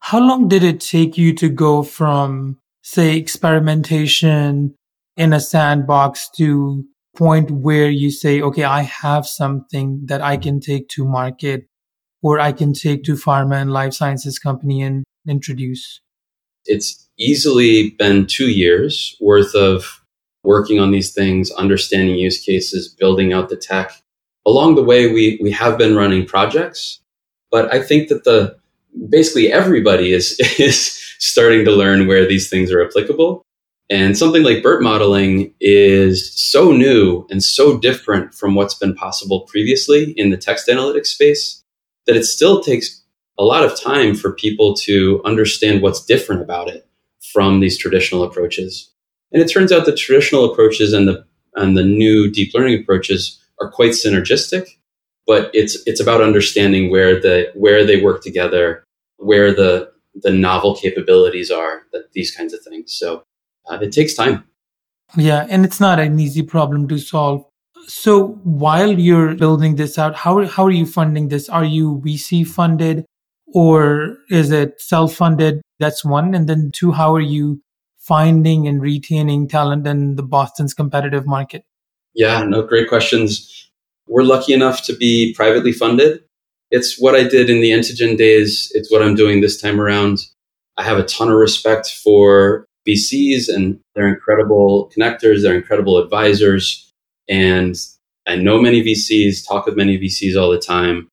How 0.00 0.20
long 0.20 0.48
did 0.48 0.62
it 0.62 0.80
take 0.80 1.18
you 1.18 1.34
to 1.34 1.48
go 1.48 1.82
from, 1.82 2.58
say, 2.82 3.16
experimentation 3.16 4.74
in 5.16 5.32
a 5.32 5.40
sandbox 5.40 6.30
to 6.36 6.84
point 7.16 7.50
where 7.50 7.90
you 7.90 8.10
say, 8.10 8.40
okay, 8.40 8.64
I 8.64 8.82
have 8.82 9.26
something 9.26 10.06
that 10.06 10.22
I 10.22 10.36
can 10.36 10.60
take 10.60 10.88
to 10.90 11.04
market 11.04 11.66
or 12.22 12.40
I 12.40 12.52
can 12.52 12.72
take 12.72 13.04
to 13.04 13.14
pharma 13.14 13.60
and 13.60 13.72
life 13.72 13.94
sciences 13.94 14.38
company 14.38 14.82
and 14.82 15.04
introduce? 15.26 16.00
It's 16.64 17.08
easily 17.18 17.90
been 17.98 18.26
two 18.26 18.50
years 18.50 19.16
worth 19.20 19.54
of 19.54 20.02
working 20.44 20.78
on 20.78 20.90
these 20.90 21.12
things, 21.12 21.50
understanding 21.52 22.16
use 22.16 22.40
cases, 22.40 22.88
building 22.88 23.32
out 23.32 23.48
the 23.48 23.56
tech. 23.56 23.92
Along 24.46 24.74
the 24.74 24.82
way, 24.82 25.12
we, 25.12 25.38
we 25.42 25.50
have 25.50 25.76
been 25.76 25.96
running 25.96 26.24
projects, 26.24 27.00
but 27.50 27.72
I 27.72 27.82
think 27.82 28.08
that 28.08 28.24
the 28.24 28.57
basically 29.08 29.52
everybody 29.52 30.12
is, 30.12 30.38
is 30.58 30.98
starting 31.18 31.64
to 31.64 31.72
learn 31.72 32.06
where 32.06 32.26
these 32.26 32.48
things 32.48 32.70
are 32.72 32.84
applicable. 32.84 33.42
And 33.90 34.18
something 34.18 34.42
like 34.42 34.62
BERT 34.62 34.82
modeling 34.82 35.54
is 35.60 36.38
so 36.38 36.72
new 36.72 37.26
and 37.30 37.42
so 37.42 37.78
different 37.78 38.34
from 38.34 38.54
what's 38.54 38.74
been 38.74 38.94
possible 38.94 39.40
previously 39.42 40.12
in 40.12 40.28
the 40.30 40.36
text 40.36 40.68
analytics 40.68 41.06
space 41.06 41.64
that 42.06 42.16
it 42.16 42.24
still 42.24 42.60
takes 42.60 43.02
a 43.38 43.44
lot 43.44 43.64
of 43.64 43.80
time 43.80 44.14
for 44.14 44.32
people 44.32 44.74
to 44.74 45.22
understand 45.24 45.80
what's 45.80 46.04
different 46.04 46.42
about 46.42 46.68
it 46.68 46.86
from 47.32 47.60
these 47.60 47.78
traditional 47.78 48.24
approaches. 48.24 48.90
And 49.32 49.42
it 49.42 49.46
turns 49.46 49.72
out 49.72 49.86
the 49.86 49.94
traditional 49.94 50.50
approaches 50.50 50.92
and 50.92 51.06
the 51.06 51.24
and 51.54 51.76
the 51.76 51.84
new 51.84 52.30
deep 52.30 52.54
learning 52.54 52.80
approaches 52.80 53.40
are 53.60 53.70
quite 53.70 53.92
synergistic, 53.92 54.68
but 55.26 55.50
it's 55.54 55.78
it's 55.86 56.00
about 56.00 56.22
understanding 56.22 56.90
where 56.90 57.20
the 57.20 57.50
where 57.54 57.84
they 57.84 58.00
work 58.00 58.22
together, 58.22 58.84
where 59.18 59.52
the 59.54 59.90
the 60.14 60.32
novel 60.32 60.74
capabilities 60.74 61.50
are, 61.50 61.82
that 61.92 62.12
these 62.12 62.34
kinds 62.34 62.52
of 62.52 62.60
things. 62.62 62.92
So 62.92 63.22
uh, 63.70 63.78
it 63.80 63.92
takes 63.92 64.14
time. 64.14 64.44
Yeah, 65.16 65.46
and 65.48 65.64
it's 65.64 65.80
not 65.80 66.00
an 66.00 66.18
easy 66.18 66.42
problem 66.42 66.88
to 66.88 66.98
solve. 66.98 67.44
So 67.86 68.40
while 68.44 68.98
you're 68.98 69.34
building 69.34 69.76
this 69.76 69.98
out, 69.98 70.16
how 70.16 70.44
how 70.46 70.64
are 70.66 70.70
you 70.70 70.86
funding 70.86 71.28
this? 71.28 71.48
Are 71.48 71.64
you 71.64 72.02
VC 72.04 72.46
funded 72.46 73.04
or 73.54 74.18
is 74.30 74.50
it 74.50 74.80
self 74.80 75.14
funded? 75.14 75.62
That's 75.78 76.04
one. 76.04 76.34
And 76.34 76.48
then 76.48 76.70
two, 76.74 76.92
how 76.92 77.14
are 77.14 77.20
you 77.20 77.62
finding 77.98 78.66
and 78.66 78.80
retaining 78.80 79.48
talent 79.48 79.86
in 79.86 80.16
the 80.16 80.22
Boston's 80.22 80.74
competitive 80.74 81.26
market? 81.26 81.64
Yeah, 82.14 82.42
no, 82.42 82.62
great 82.62 82.88
questions. 82.88 83.70
We're 84.06 84.22
lucky 84.22 84.52
enough 84.52 84.82
to 84.84 84.96
be 84.96 85.34
privately 85.34 85.72
funded. 85.72 86.24
It's 86.70 87.00
what 87.00 87.14
I 87.14 87.24
did 87.26 87.48
in 87.48 87.60
the 87.60 87.70
Entagen 87.70 88.16
days. 88.16 88.70
It's 88.74 88.90
what 88.90 89.02
I'm 89.02 89.14
doing 89.14 89.40
this 89.40 89.60
time 89.60 89.80
around. 89.80 90.18
I 90.76 90.84
have 90.84 90.98
a 90.98 91.04
ton 91.04 91.28
of 91.28 91.36
respect 91.36 91.88
for 91.90 92.66
VCs 92.86 93.52
and 93.52 93.80
they're 93.94 94.08
incredible 94.08 94.90
connectors, 94.96 95.42
they're 95.42 95.56
incredible 95.56 95.98
advisors. 95.98 96.90
And 97.28 97.76
I 98.26 98.36
know 98.36 98.60
many 98.60 98.82
VCs, 98.82 99.46
talk 99.46 99.66
with 99.66 99.76
many 99.76 99.98
VCs 99.98 100.40
all 100.40 100.50
the 100.50 100.58
time. 100.58 101.08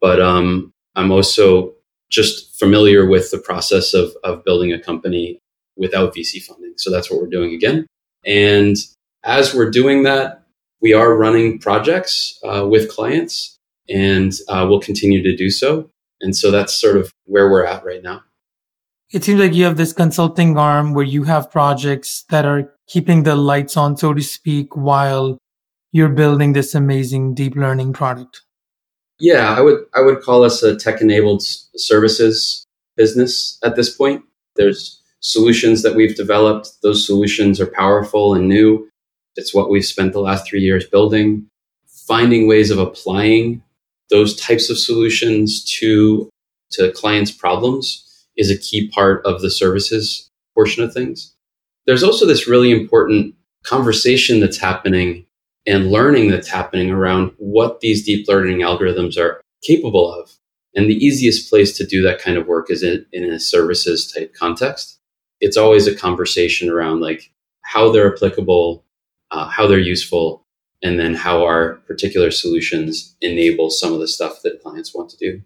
But 0.00 0.20
um, 0.20 0.72
I'm 0.96 1.12
also 1.12 1.74
just 2.10 2.58
familiar 2.58 3.06
with 3.06 3.30
the 3.30 3.38
process 3.38 3.94
of, 3.94 4.12
of 4.24 4.44
building 4.44 4.72
a 4.72 4.78
company 4.78 5.38
without 5.76 6.14
VC 6.14 6.42
funding. 6.42 6.74
So 6.76 6.90
that's 6.90 7.10
what 7.10 7.20
we're 7.20 7.28
doing 7.28 7.54
again. 7.54 7.86
And 8.24 8.76
as 9.24 9.54
we're 9.54 9.70
doing 9.70 10.02
that, 10.02 10.42
we 10.80 10.92
are 10.92 11.14
running 11.14 11.58
projects 11.58 12.38
uh, 12.44 12.66
with 12.68 12.90
clients 12.90 13.58
and 13.92 14.32
uh, 14.48 14.66
we'll 14.68 14.80
continue 14.80 15.22
to 15.22 15.36
do 15.36 15.50
so. 15.50 15.90
And 16.20 16.36
so 16.36 16.50
that's 16.50 16.74
sort 16.74 16.96
of 16.96 17.12
where 17.24 17.50
we're 17.50 17.66
at 17.66 17.84
right 17.84 18.02
now. 18.02 18.22
It 19.12 19.24
seems 19.24 19.40
like 19.40 19.52
you 19.52 19.64
have 19.64 19.76
this 19.76 19.92
consulting 19.92 20.56
arm 20.56 20.94
where 20.94 21.04
you 21.04 21.24
have 21.24 21.50
projects 21.50 22.24
that 22.30 22.46
are 22.46 22.72
keeping 22.86 23.24
the 23.24 23.36
lights 23.36 23.76
on, 23.76 23.96
so 23.96 24.14
to 24.14 24.22
speak, 24.22 24.74
while 24.74 25.38
you're 25.92 26.08
building 26.08 26.54
this 26.54 26.74
amazing 26.74 27.34
deep 27.34 27.54
learning 27.54 27.92
product. 27.92 28.42
Yeah, 29.20 29.54
I 29.54 29.60
would 29.60 29.84
I 29.94 30.00
would 30.00 30.22
call 30.22 30.42
us 30.42 30.62
a 30.62 30.76
tech 30.76 31.02
enabled 31.02 31.42
services 31.42 32.64
business 32.96 33.58
at 33.62 33.76
this 33.76 33.94
point. 33.94 34.24
There's 34.56 35.00
solutions 35.20 35.82
that 35.82 35.94
we've 35.94 36.16
developed. 36.16 36.70
Those 36.82 37.06
solutions 37.06 37.60
are 37.60 37.66
powerful 37.66 38.34
and 38.34 38.48
new. 38.48 38.88
It's 39.36 39.54
what 39.54 39.70
we've 39.70 39.84
spent 39.84 40.12
the 40.12 40.20
last 40.20 40.48
3 40.48 40.60
years 40.60 40.86
building. 40.86 41.46
Finding 42.06 42.48
ways 42.48 42.70
of 42.70 42.78
applying 42.78 43.62
those 44.12 44.36
types 44.36 44.70
of 44.70 44.78
solutions 44.78 45.64
to 45.78 46.28
to 46.70 46.92
clients' 46.92 47.32
problems 47.32 48.08
is 48.36 48.50
a 48.50 48.58
key 48.58 48.88
part 48.88 49.24
of 49.26 49.40
the 49.40 49.50
services 49.50 50.30
portion 50.54 50.84
of 50.84 50.92
things. 50.92 51.34
There's 51.86 52.02
also 52.02 52.26
this 52.26 52.46
really 52.46 52.70
important 52.70 53.34
conversation 53.64 54.38
that's 54.40 54.58
happening 54.58 55.26
and 55.66 55.90
learning 55.90 56.30
that's 56.30 56.48
happening 56.48 56.90
around 56.90 57.32
what 57.38 57.80
these 57.80 58.04
deep 58.04 58.28
learning 58.28 58.58
algorithms 58.58 59.16
are 59.16 59.40
capable 59.66 60.12
of. 60.12 60.30
And 60.74 60.88
the 60.88 61.04
easiest 61.04 61.48
place 61.50 61.76
to 61.76 61.86
do 61.86 62.02
that 62.02 62.20
kind 62.20 62.36
of 62.36 62.46
work 62.46 62.70
is 62.70 62.82
in, 62.82 63.04
in 63.12 63.24
a 63.24 63.38
services 63.38 64.10
type 64.10 64.34
context. 64.34 64.98
It's 65.40 65.56
always 65.56 65.86
a 65.86 65.94
conversation 65.94 66.68
around 66.68 67.00
like 67.00 67.30
how 67.62 67.92
they're 67.92 68.14
applicable, 68.14 68.84
uh, 69.30 69.48
how 69.48 69.66
they're 69.66 69.78
useful, 69.78 70.41
and 70.82 70.98
then 70.98 71.14
how 71.14 71.44
our 71.44 71.76
particular 71.86 72.30
solutions 72.30 73.16
enable 73.20 73.70
some 73.70 73.92
of 73.92 74.00
the 74.00 74.08
stuff 74.08 74.42
that 74.42 74.62
clients 74.62 74.94
want 74.94 75.10
to 75.10 75.16
do. 75.16 75.40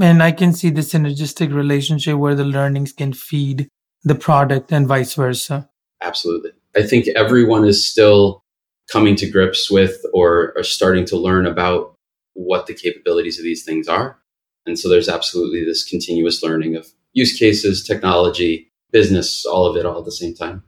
And 0.00 0.22
I 0.22 0.32
can 0.32 0.52
see 0.52 0.70
the 0.70 0.80
synergistic 0.80 1.54
relationship 1.54 2.16
where 2.16 2.34
the 2.34 2.44
learnings 2.44 2.92
can 2.92 3.12
feed 3.12 3.68
the 4.04 4.14
product 4.14 4.72
and 4.72 4.88
vice 4.88 5.14
versa. 5.14 5.68
Absolutely. 6.02 6.50
I 6.74 6.82
think 6.82 7.08
everyone 7.08 7.64
is 7.64 7.84
still 7.84 8.42
coming 8.90 9.14
to 9.16 9.30
grips 9.30 9.70
with 9.70 10.04
or 10.12 10.52
are 10.56 10.64
starting 10.64 11.04
to 11.06 11.16
learn 11.16 11.46
about 11.46 11.94
what 12.34 12.66
the 12.66 12.74
capabilities 12.74 13.38
of 13.38 13.44
these 13.44 13.64
things 13.64 13.86
are. 13.88 14.18
And 14.66 14.78
so 14.78 14.88
there's 14.88 15.08
absolutely 15.08 15.64
this 15.64 15.84
continuous 15.84 16.42
learning 16.42 16.76
of 16.76 16.88
use 17.12 17.38
cases, 17.38 17.84
technology, 17.84 18.70
business, 18.90 19.44
all 19.44 19.66
of 19.66 19.76
it 19.76 19.86
all 19.86 19.98
at 19.98 20.04
the 20.04 20.12
same 20.12 20.34
time. 20.34 20.62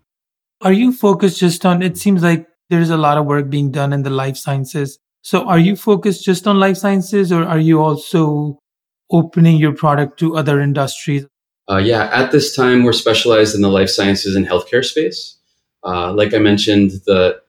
Are 0.60 0.72
you 0.72 0.92
focused 0.92 1.40
just 1.40 1.64
on 1.66 1.82
it 1.82 1.96
seems 1.98 2.22
like 2.22 2.46
there's 2.70 2.90
a 2.90 2.96
lot 2.96 3.18
of 3.18 3.26
work 3.26 3.50
being 3.50 3.70
done 3.70 3.92
in 3.92 4.02
the 4.02 4.10
life 4.10 4.36
sciences. 4.36 4.98
So 5.22 5.44
are 5.46 5.58
you 5.58 5.76
focused 5.76 6.24
just 6.24 6.46
on 6.46 6.58
life 6.58 6.76
sciences 6.76 7.32
or 7.32 7.44
are 7.44 7.58
you 7.58 7.80
also 7.80 8.58
opening 9.10 9.56
your 9.56 9.74
product 9.74 10.18
to 10.20 10.36
other 10.36 10.60
industries? 10.60 11.26
Uh, 11.70 11.78
yeah, 11.78 12.10
at 12.12 12.30
this 12.30 12.54
time, 12.54 12.84
we're 12.84 12.92
specialized 12.92 13.54
in 13.54 13.62
the 13.62 13.70
life 13.70 13.88
sciences 13.88 14.36
and 14.36 14.46
healthcare 14.46 14.84
space. 14.84 15.38
Uh, 15.82 16.12
like 16.12 16.34
I 16.34 16.38
mentioned, 16.38 16.90
the 17.06 17.40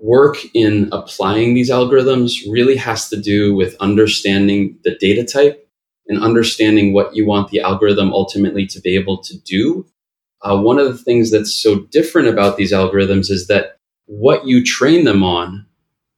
work 0.00 0.36
in 0.54 0.88
applying 0.92 1.54
these 1.54 1.70
algorithms 1.70 2.32
really 2.50 2.76
has 2.76 3.08
to 3.10 3.20
do 3.20 3.54
with 3.54 3.76
understanding 3.80 4.78
the 4.84 4.96
data 4.96 5.24
type 5.24 5.68
and 6.06 6.22
understanding 6.22 6.92
what 6.92 7.14
you 7.14 7.26
want 7.26 7.50
the 7.50 7.60
algorithm 7.60 8.12
ultimately 8.12 8.66
to 8.66 8.80
be 8.80 8.94
able 8.94 9.22
to 9.22 9.38
do. 9.40 9.86
Uh, 10.42 10.58
one 10.58 10.78
of 10.78 10.86
the 10.86 10.96
things 10.96 11.30
that's 11.30 11.52
so 11.52 11.80
different 11.90 12.28
about 12.28 12.56
these 12.56 12.72
algorithms 12.72 13.30
is 13.30 13.48
that 13.48 13.77
what 14.08 14.46
you 14.46 14.64
train 14.64 15.04
them 15.04 15.22
on 15.22 15.66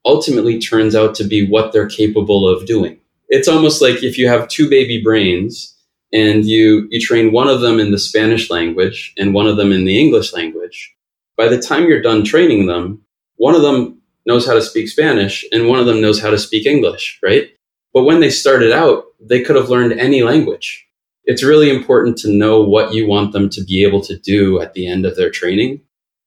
ultimately 0.05 0.59
turns 0.61 0.95
out 0.95 1.15
to 1.17 1.25
be 1.25 1.47
what 1.47 1.73
they're 1.73 1.89
capable 1.89 2.49
of 2.49 2.65
doing. 2.65 2.99
It's 3.29 3.49
almost 3.49 3.83
like 3.83 4.03
if 4.03 4.17
you 4.17 4.29
have 4.29 4.49
two 4.49 4.71
baby 4.71 5.03
brains 5.03 5.77
and 6.13 6.45
you, 6.45 6.87
you 6.91 7.01
train 7.01 7.33
one 7.33 7.49
of 7.49 7.61
them 7.61 7.79
in 7.79 7.91
the 7.91 7.99
Spanish 7.99 8.49
language 8.49 9.13
and 9.19 9.35
one 9.35 9.47
of 9.47 9.57
them 9.57 9.73
in 9.73 9.85
the 9.85 10.01
English 10.01 10.33
language, 10.33 10.95
by 11.37 11.49
the 11.49 11.61
time 11.61 11.87
you're 11.87 12.01
done 12.01 12.25
training 12.25 12.67
them, 12.67 13.03
one 13.37 13.55
of 13.55 13.63
them 13.63 14.01
knows 14.25 14.47
how 14.47 14.55
to 14.55 14.63
speak 14.63 14.89
Spanish 14.89 15.45
and 15.53 15.69
one 15.69 15.81
of 15.81 15.87
them 15.87 16.01
knows 16.01 16.21
how 16.21 16.31
to 16.31 16.39
speak 16.39 16.67
English, 16.67 17.19
right? 17.23 17.49
But 17.93 18.05
when 18.05 18.21
they 18.21 18.31
started 18.31 18.73
out, 18.73 19.05
they 19.21 19.43
could 19.43 19.57
have 19.57 19.69
learned 19.69 19.99
any 19.99 20.23
language. 20.23 20.87
It's 21.25 21.43
really 21.43 21.71
important 21.71 22.19
to 22.19 22.33
know 22.33 22.63
what 22.63 22.95
you 22.95 23.07
want 23.07 23.33
them 23.33 23.49
to 23.51 23.65
be 23.65 23.85
able 23.85 24.01
to 24.03 24.17
do 24.17 24.61
at 24.61 24.75
the 24.75 24.87
end 24.87 25.05
of 25.05 25.17
their 25.17 25.31
training. 25.31 25.81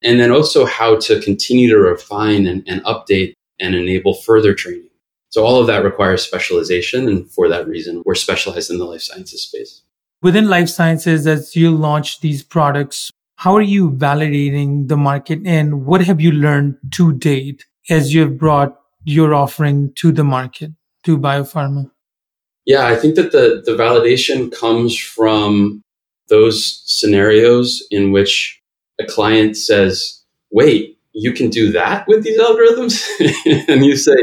And 0.03 0.19
then 0.19 0.31
also 0.31 0.65
how 0.65 0.97
to 0.99 1.21
continue 1.21 1.69
to 1.69 1.77
refine 1.77 2.45
and, 2.45 2.63
and 2.67 2.83
update 2.83 3.33
and 3.59 3.73
enable 3.75 4.13
further 4.13 4.53
training. 4.53 4.89
So 5.29 5.43
all 5.43 5.59
of 5.59 5.67
that 5.67 5.83
requires 5.83 6.21
specialization. 6.21 7.07
And 7.07 7.31
for 7.31 7.47
that 7.49 7.67
reason, 7.67 8.03
we're 8.05 8.15
specialized 8.15 8.69
in 8.69 8.77
the 8.77 8.85
life 8.85 9.01
sciences 9.01 9.43
space. 9.43 9.81
Within 10.21 10.47
life 10.47 10.69
sciences, 10.69 11.25
as 11.25 11.55
you 11.55 11.71
launch 11.71 12.21
these 12.21 12.43
products, 12.43 13.11
how 13.37 13.55
are 13.55 13.61
you 13.61 13.91
validating 13.91 14.87
the 14.87 14.95
market 14.95 15.39
and 15.45 15.85
what 15.85 16.01
have 16.01 16.21
you 16.21 16.31
learned 16.31 16.77
to 16.91 17.13
date 17.13 17.65
as 17.89 18.13
you 18.13 18.21
have 18.21 18.37
brought 18.37 18.79
your 19.03 19.33
offering 19.33 19.91
to 19.95 20.11
the 20.11 20.23
market, 20.23 20.71
to 21.03 21.17
biopharma? 21.17 21.89
Yeah, 22.65 22.87
I 22.87 22.95
think 22.95 23.15
that 23.15 23.31
the, 23.31 23.61
the 23.65 23.73
validation 23.73 24.51
comes 24.51 24.97
from 24.97 25.81
those 26.29 26.81
scenarios 26.85 27.85
in 27.91 28.11
which 28.11 28.61
a 28.99 29.05
client 29.05 29.57
says, 29.57 30.23
wait, 30.51 30.99
you 31.13 31.31
can 31.33 31.49
do 31.49 31.71
that 31.71 32.07
with 32.07 32.23
these 32.23 32.39
algorithms? 32.39 33.05
and 33.67 33.85
you 33.85 33.95
say, 33.97 34.15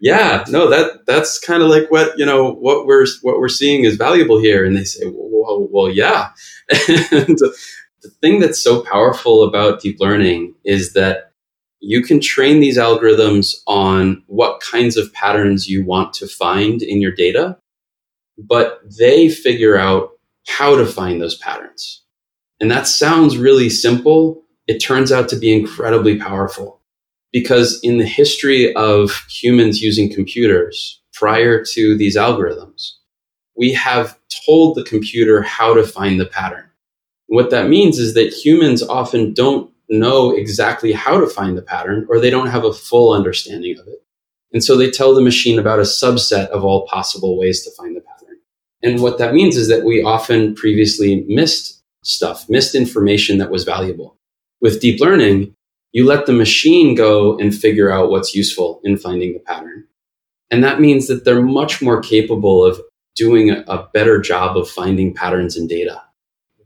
yeah, 0.00 0.44
no, 0.48 0.68
that 0.70 1.06
that's 1.06 1.38
kind 1.38 1.62
of 1.62 1.68
like 1.68 1.90
what, 1.90 2.18
you 2.18 2.26
know, 2.26 2.52
what 2.52 2.86
we're 2.86 3.06
what 3.22 3.38
we're 3.38 3.48
seeing 3.48 3.84
is 3.84 3.96
valuable 3.96 4.40
here. 4.40 4.64
And 4.64 4.76
they 4.76 4.84
say, 4.84 5.04
well, 5.06 5.68
well, 5.70 5.88
yeah. 5.90 6.30
and 6.88 7.38
the 7.38 8.10
thing 8.22 8.40
that's 8.40 8.62
so 8.62 8.82
powerful 8.82 9.44
about 9.44 9.80
deep 9.80 10.00
learning 10.00 10.54
is 10.64 10.94
that 10.94 11.32
you 11.80 12.02
can 12.02 12.20
train 12.20 12.60
these 12.60 12.78
algorithms 12.78 13.56
on 13.66 14.22
what 14.26 14.60
kinds 14.60 14.96
of 14.96 15.12
patterns 15.12 15.68
you 15.68 15.84
want 15.84 16.12
to 16.14 16.26
find 16.26 16.82
in 16.82 17.00
your 17.00 17.12
data. 17.12 17.58
but 18.38 18.80
they 18.98 19.28
figure 19.28 19.76
out 19.76 20.10
how 20.46 20.76
to 20.76 20.86
find 20.86 21.20
those 21.20 21.36
patterns. 21.36 22.02
And 22.60 22.70
that 22.70 22.86
sounds 22.86 23.38
really 23.38 23.70
simple. 23.70 24.42
It 24.66 24.78
turns 24.78 25.10
out 25.10 25.28
to 25.30 25.36
be 25.36 25.52
incredibly 25.52 26.18
powerful 26.18 26.80
because 27.32 27.80
in 27.82 27.98
the 27.98 28.06
history 28.06 28.74
of 28.74 29.24
humans 29.28 29.80
using 29.80 30.12
computers 30.12 31.00
prior 31.14 31.64
to 31.64 31.96
these 31.96 32.16
algorithms, 32.16 32.92
we 33.56 33.72
have 33.72 34.18
told 34.46 34.76
the 34.76 34.84
computer 34.84 35.42
how 35.42 35.74
to 35.74 35.84
find 35.84 36.20
the 36.20 36.26
pattern. 36.26 36.64
What 37.26 37.50
that 37.50 37.68
means 37.68 37.98
is 37.98 38.14
that 38.14 38.32
humans 38.32 38.82
often 38.82 39.32
don't 39.32 39.70
know 39.88 40.30
exactly 40.30 40.92
how 40.92 41.20
to 41.20 41.26
find 41.26 41.56
the 41.56 41.62
pattern 41.62 42.06
or 42.08 42.20
they 42.20 42.30
don't 42.30 42.48
have 42.48 42.64
a 42.64 42.72
full 42.72 43.12
understanding 43.12 43.78
of 43.78 43.86
it. 43.88 44.02
And 44.52 44.62
so 44.64 44.76
they 44.76 44.90
tell 44.90 45.14
the 45.14 45.20
machine 45.20 45.58
about 45.58 45.78
a 45.78 45.82
subset 45.82 46.48
of 46.48 46.64
all 46.64 46.86
possible 46.86 47.38
ways 47.38 47.62
to 47.64 47.70
find 47.72 47.96
the 47.96 48.00
pattern. 48.00 48.36
And 48.82 49.00
what 49.00 49.18
that 49.18 49.34
means 49.34 49.56
is 49.56 49.68
that 49.68 49.84
we 49.84 50.02
often 50.02 50.54
previously 50.54 51.24
missed 51.28 51.79
stuff, 52.02 52.48
missed 52.48 52.74
information 52.74 53.38
that 53.38 53.50
was 53.50 53.64
valuable. 53.64 54.16
With 54.60 54.80
deep 54.80 55.00
learning, 55.00 55.54
you 55.92 56.04
let 56.04 56.26
the 56.26 56.32
machine 56.32 56.94
go 56.94 57.38
and 57.38 57.54
figure 57.54 57.90
out 57.90 58.10
what's 58.10 58.34
useful 58.34 58.80
in 58.84 58.96
finding 58.96 59.32
the 59.32 59.40
pattern. 59.40 59.86
And 60.50 60.64
that 60.64 60.80
means 60.80 61.08
that 61.08 61.24
they're 61.24 61.42
much 61.42 61.80
more 61.80 62.00
capable 62.00 62.64
of 62.64 62.80
doing 63.16 63.50
a 63.50 63.88
better 63.92 64.20
job 64.20 64.56
of 64.56 64.68
finding 64.68 65.14
patterns 65.14 65.56
in 65.56 65.66
data. 65.66 66.02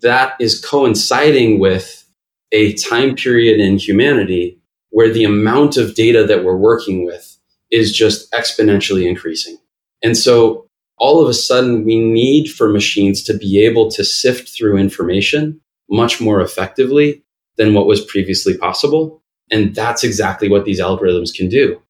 That 0.02 0.34
is 0.40 0.64
coinciding 0.64 1.58
with 1.58 2.04
a 2.52 2.74
time 2.74 3.16
period 3.16 3.60
in 3.60 3.78
humanity 3.78 4.60
where 4.90 5.12
the 5.12 5.24
amount 5.24 5.76
of 5.76 5.94
data 5.94 6.24
that 6.24 6.44
we're 6.44 6.56
working 6.56 7.04
with 7.04 7.36
is 7.70 7.92
just 7.92 8.30
exponentially 8.32 9.08
increasing. 9.08 9.58
And 10.02 10.16
so 10.16 10.63
all 10.98 11.22
of 11.22 11.28
a 11.28 11.34
sudden 11.34 11.84
we 11.84 11.98
need 11.98 12.48
for 12.48 12.68
machines 12.68 13.22
to 13.24 13.34
be 13.34 13.64
able 13.64 13.90
to 13.90 14.04
sift 14.04 14.48
through 14.48 14.78
information 14.78 15.60
much 15.90 16.20
more 16.20 16.40
effectively 16.40 17.22
than 17.56 17.74
what 17.74 17.86
was 17.86 18.04
previously 18.04 18.56
possible. 18.56 19.22
And 19.50 19.74
that's 19.74 20.04
exactly 20.04 20.48
what 20.48 20.64
these 20.64 20.80
algorithms 20.80 21.34
can 21.34 21.48
do. 21.48 21.80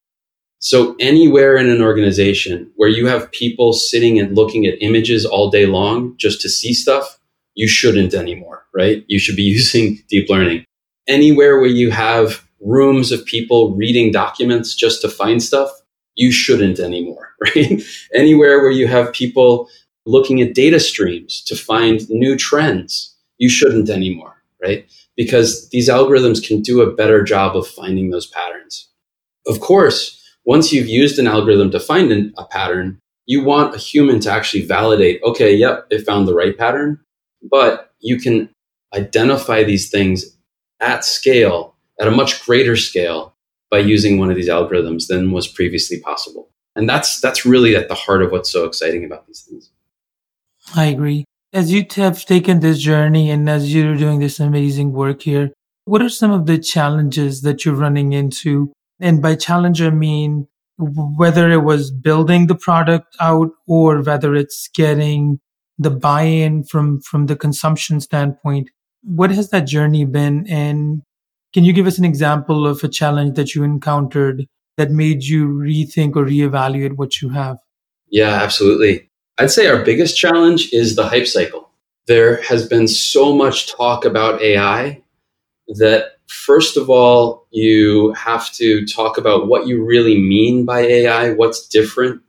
So 0.59 0.97
anywhere 0.99 1.57
in 1.57 1.69
an 1.69 1.83
organization 1.83 2.71
where 2.77 2.89
you 2.89 3.07
have 3.07 3.31
people 3.33 3.75
sitting 3.75 4.19
and 4.19 4.35
looking 4.35 4.67
at 4.67 4.81
images 4.81 5.27
all 5.27 5.51
day 5.51 5.67
long 5.67 6.15
just 6.17 6.41
to 6.41 6.49
see 6.49 6.73
stuff, 6.73 7.19
you 7.55 7.69
shouldn't 7.69 8.15
anymore, 8.15 8.65
right? 8.75 9.05
You 9.07 9.19
should 9.19 9.37
be 9.37 9.43
using 9.59 10.03
deep 10.09 10.29
learning. 10.29 10.65
Anywhere 11.07 11.61
where 11.61 11.69
you 11.69 11.91
have 11.91 12.43
rooms 12.61 13.13
of 13.13 13.27
people 13.27 13.77
reading 13.77 14.11
documents 14.11 14.75
just 14.75 15.03
to 15.03 15.09
find 15.09 15.43
stuff, 15.43 15.71
you 16.15 16.33
shouldn't 16.33 16.79
anymore, 16.79 17.34
right? 17.45 17.83
Anywhere 18.15 18.61
where 18.61 18.71
you 18.71 18.87
have 18.87 19.13
people 19.13 19.69
looking 20.07 20.41
at 20.41 20.55
data 20.55 20.81
streams 20.81 21.43
to 21.47 21.57
find 21.57 22.09
new 22.11 22.37
trends, 22.37 23.17
you 23.39 23.49
shouldn't 23.49 23.89
anymore, 23.89 24.43
right? 24.63 24.87
Because 25.17 25.69
these 25.71 25.89
algorithms 25.89 26.47
can 26.47 26.61
do 26.61 26.83
a 26.83 26.93
better 26.93 27.23
job 27.23 27.57
of 27.57 27.67
finding 27.67 28.11
those 28.11 28.27
patterns. 28.27 28.89
Of 29.47 29.61
course, 29.61 30.21
once 30.45 30.73
you've 30.73 30.89
used 30.89 31.19
an 31.19 31.27
algorithm 31.27 31.71
to 31.71 31.81
find 31.81 32.13
an, 32.13 32.35
a 32.37 32.45
pattern, 32.45 32.99
you 33.27 33.43
want 33.43 33.75
a 33.75 33.79
human 33.79 34.21
to 34.21 34.31
actually 34.31 34.67
validate, 34.67 35.23
okay, 35.23 35.55
yep, 35.55 35.87
it 35.91 36.05
found 36.05 36.29
the 36.29 36.35
right 36.35 36.57
pattern. 36.57 37.01
But 37.43 37.93
you 38.01 38.19
can 38.19 38.51
identify 38.95 39.65
these 39.65 39.91
things 39.91 40.37
at 40.81 41.05
scale, 41.05 41.75
at 41.99 42.09
a 42.09 42.11
much 42.11 42.45
greater 42.45 42.77
scale, 42.77 43.35
by 43.71 43.79
using 43.79 44.19
one 44.19 44.31
of 44.31 44.37
these 44.37 44.49
algorithms 44.49 45.09
than 45.09 45.33
was 45.33 45.49
previously 45.49 45.99
possible. 46.01 46.49
And 46.77 46.89
that's 46.89 47.21
that's 47.21 47.47
really 47.47 47.77
at 47.77 47.89
the 47.89 47.95
heart 47.95 48.23
of 48.23 48.33
what's 48.33 48.51
so 48.51 48.65
exciting 48.65 49.05
about 49.05 49.27
these 49.27 49.43
things. 49.43 49.71
I 50.75 50.87
agree. 50.87 51.25
As 51.53 51.73
you 51.73 51.87
have 51.95 52.25
taken 52.25 52.61
this 52.61 52.81
journey 52.81 53.31
and 53.31 53.49
as 53.49 53.73
you're 53.73 53.97
doing 53.97 54.19
this 54.19 54.41
amazing 54.41 54.93
work 54.93 55.23
here, 55.23 55.53
what 55.85 56.03
are 56.03 56.09
some 56.09 56.33
of 56.33 56.47
the 56.47 56.59
challenges 56.59 57.43
that 57.43 57.65
you're 57.65 57.75
running 57.75 58.13
into 58.13 58.73
and 59.01 59.21
by 59.21 59.35
challenge, 59.35 59.83
I 59.83 59.91
mean 59.91 60.49
whether 60.77 61.51
it 61.51 61.63
was 61.63 61.91
building 61.91 62.47
the 62.47 62.55
product 62.55 63.15
out 63.21 63.51
or 63.67 64.03
whether 64.03 64.35
it's 64.35 64.69
getting 64.69 65.39
the 65.79 65.91
buy-in 65.91 66.65
from, 66.65 67.01
from 67.01 67.27
the 67.27 67.37
consumption 67.37 68.01
standpoint. 68.01 68.71
What 69.03 69.31
has 69.31 69.51
that 69.51 69.67
journey 69.67 70.05
been? 70.05 70.47
And 70.49 71.03
can 71.53 71.65
you 71.65 71.73
give 71.73 71.87
us 71.87 71.99
an 71.99 72.05
example 72.05 72.67
of 72.67 72.83
a 72.83 72.89
challenge 72.89 73.37
that 73.37 73.55
you 73.55 73.63
encountered 73.63 74.47
that 74.77 74.91
made 74.91 75.25
you 75.25 75.49
rethink 75.49 76.17
or 76.17 76.25
reevaluate 76.25 76.97
what 76.97 77.21
you 77.21 77.31
have? 77.31 77.59
Yeah, 78.11 78.43
absolutely. 78.43 79.11
I'd 79.39 79.51
say 79.51 79.67
our 79.67 79.85
biggest 79.85 80.17
challenge 80.17 80.73
is 80.73 80.97
the 80.97 81.09
hype 81.09 81.27
cycle. 81.27 81.71
There 82.07 82.43
has 82.43 82.69
been 82.69 82.87
so 82.87 83.35
much 83.35 83.73
talk 83.73 84.05
about 84.05 84.43
AI 84.43 85.03
that 85.69 86.15
first 86.29 86.77
of 86.77 86.91
all, 86.91 87.47
you 87.51 88.13
have 88.13 88.53
to 88.53 88.85
talk 88.87 89.19
about 89.19 89.47
what 89.49 89.67
you 89.67 89.85
really 89.85 90.21
mean 90.21 90.65
by 90.65 90.81
AI, 90.81 91.31
what's 91.33 91.67
different. 91.67 92.21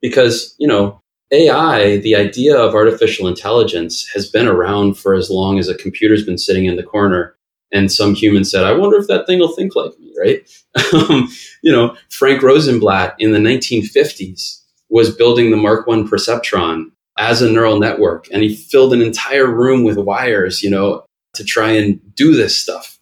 Because, 0.00 0.54
you 0.58 0.68
know, 0.68 1.00
AI, 1.30 1.96
the 1.98 2.14
idea 2.14 2.56
of 2.56 2.74
artificial 2.74 3.26
intelligence, 3.26 4.06
has 4.14 4.28
been 4.28 4.46
around 4.46 4.94
for 4.94 5.14
as 5.14 5.30
long 5.30 5.58
as 5.58 5.68
a 5.68 5.74
computer's 5.74 6.24
been 6.24 6.38
sitting 6.38 6.66
in 6.66 6.76
the 6.76 6.82
corner. 6.82 7.34
And 7.74 7.92
some 7.92 8.14
human 8.14 8.44
said, 8.44 8.64
I 8.64 8.72
wonder 8.72 8.96
if 8.96 9.08
that 9.08 9.26
thing 9.26 9.40
will 9.40 9.54
think 9.54 9.76
like 9.76 9.98
me, 9.98 10.12
right? 10.18 10.48
Um, 10.92 11.28
you 11.62 11.70
know, 11.70 11.96
Frank 12.10 12.42
Rosenblatt 12.42 13.14
in 13.18 13.32
the 13.32 13.38
1950s 13.38 14.60
was 14.88 15.14
building 15.14 15.50
the 15.50 15.56
Mark 15.56 15.86
I 15.88 15.92
perceptron 16.02 16.86
as 17.18 17.42
a 17.42 17.50
neural 17.50 17.78
network. 17.78 18.26
And 18.32 18.42
he 18.42 18.56
filled 18.56 18.92
an 18.92 19.02
entire 19.02 19.46
room 19.46 19.84
with 19.84 19.98
wires, 19.98 20.62
you 20.62 20.70
know, 20.70 21.04
to 21.34 21.44
try 21.44 21.70
and 21.70 22.00
do 22.16 22.34
this 22.34 22.58
stuff 22.58 22.94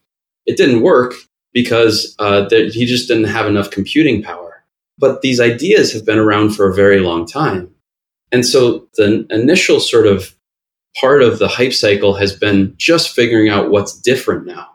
it 0.47 0.57
didn't 0.57 0.83
work 0.83 1.15
because 1.53 2.15
uh, 2.19 2.49
he 2.51 2.87
just 2.87 3.09
didn't 3.09 3.25
have 3.25 3.47
enough 3.47 3.71
computing 3.71 4.23
power. 4.23 4.65
But 4.99 5.23
these 5.23 5.41
ideas 5.41 5.93
have 5.93 6.05
been 6.05 6.19
around 6.19 6.51
for 6.51 6.69
a 6.69 6.75
very 6.75 7.01
long 7.01 7.27
time. 7.27 7.75
And 8.31 8.47
so 8.47 8.89
the 8.97 9.27
initial 9.31 9.81
sort 9.81 10.07
of 10.07 10.35
part 11.01 11.23
of 11.23 11.39
the 11.39 11.49
hype 11.49 11.73
cycle 11.73 12.15
has 12.15 12.35
been 12.35 12.75
just 12.77 13.15
figuring 13.15 13.49
out 13.49 13.71
what's 13.71 13.99
different 13.99 14.47
now. 14.47 14.69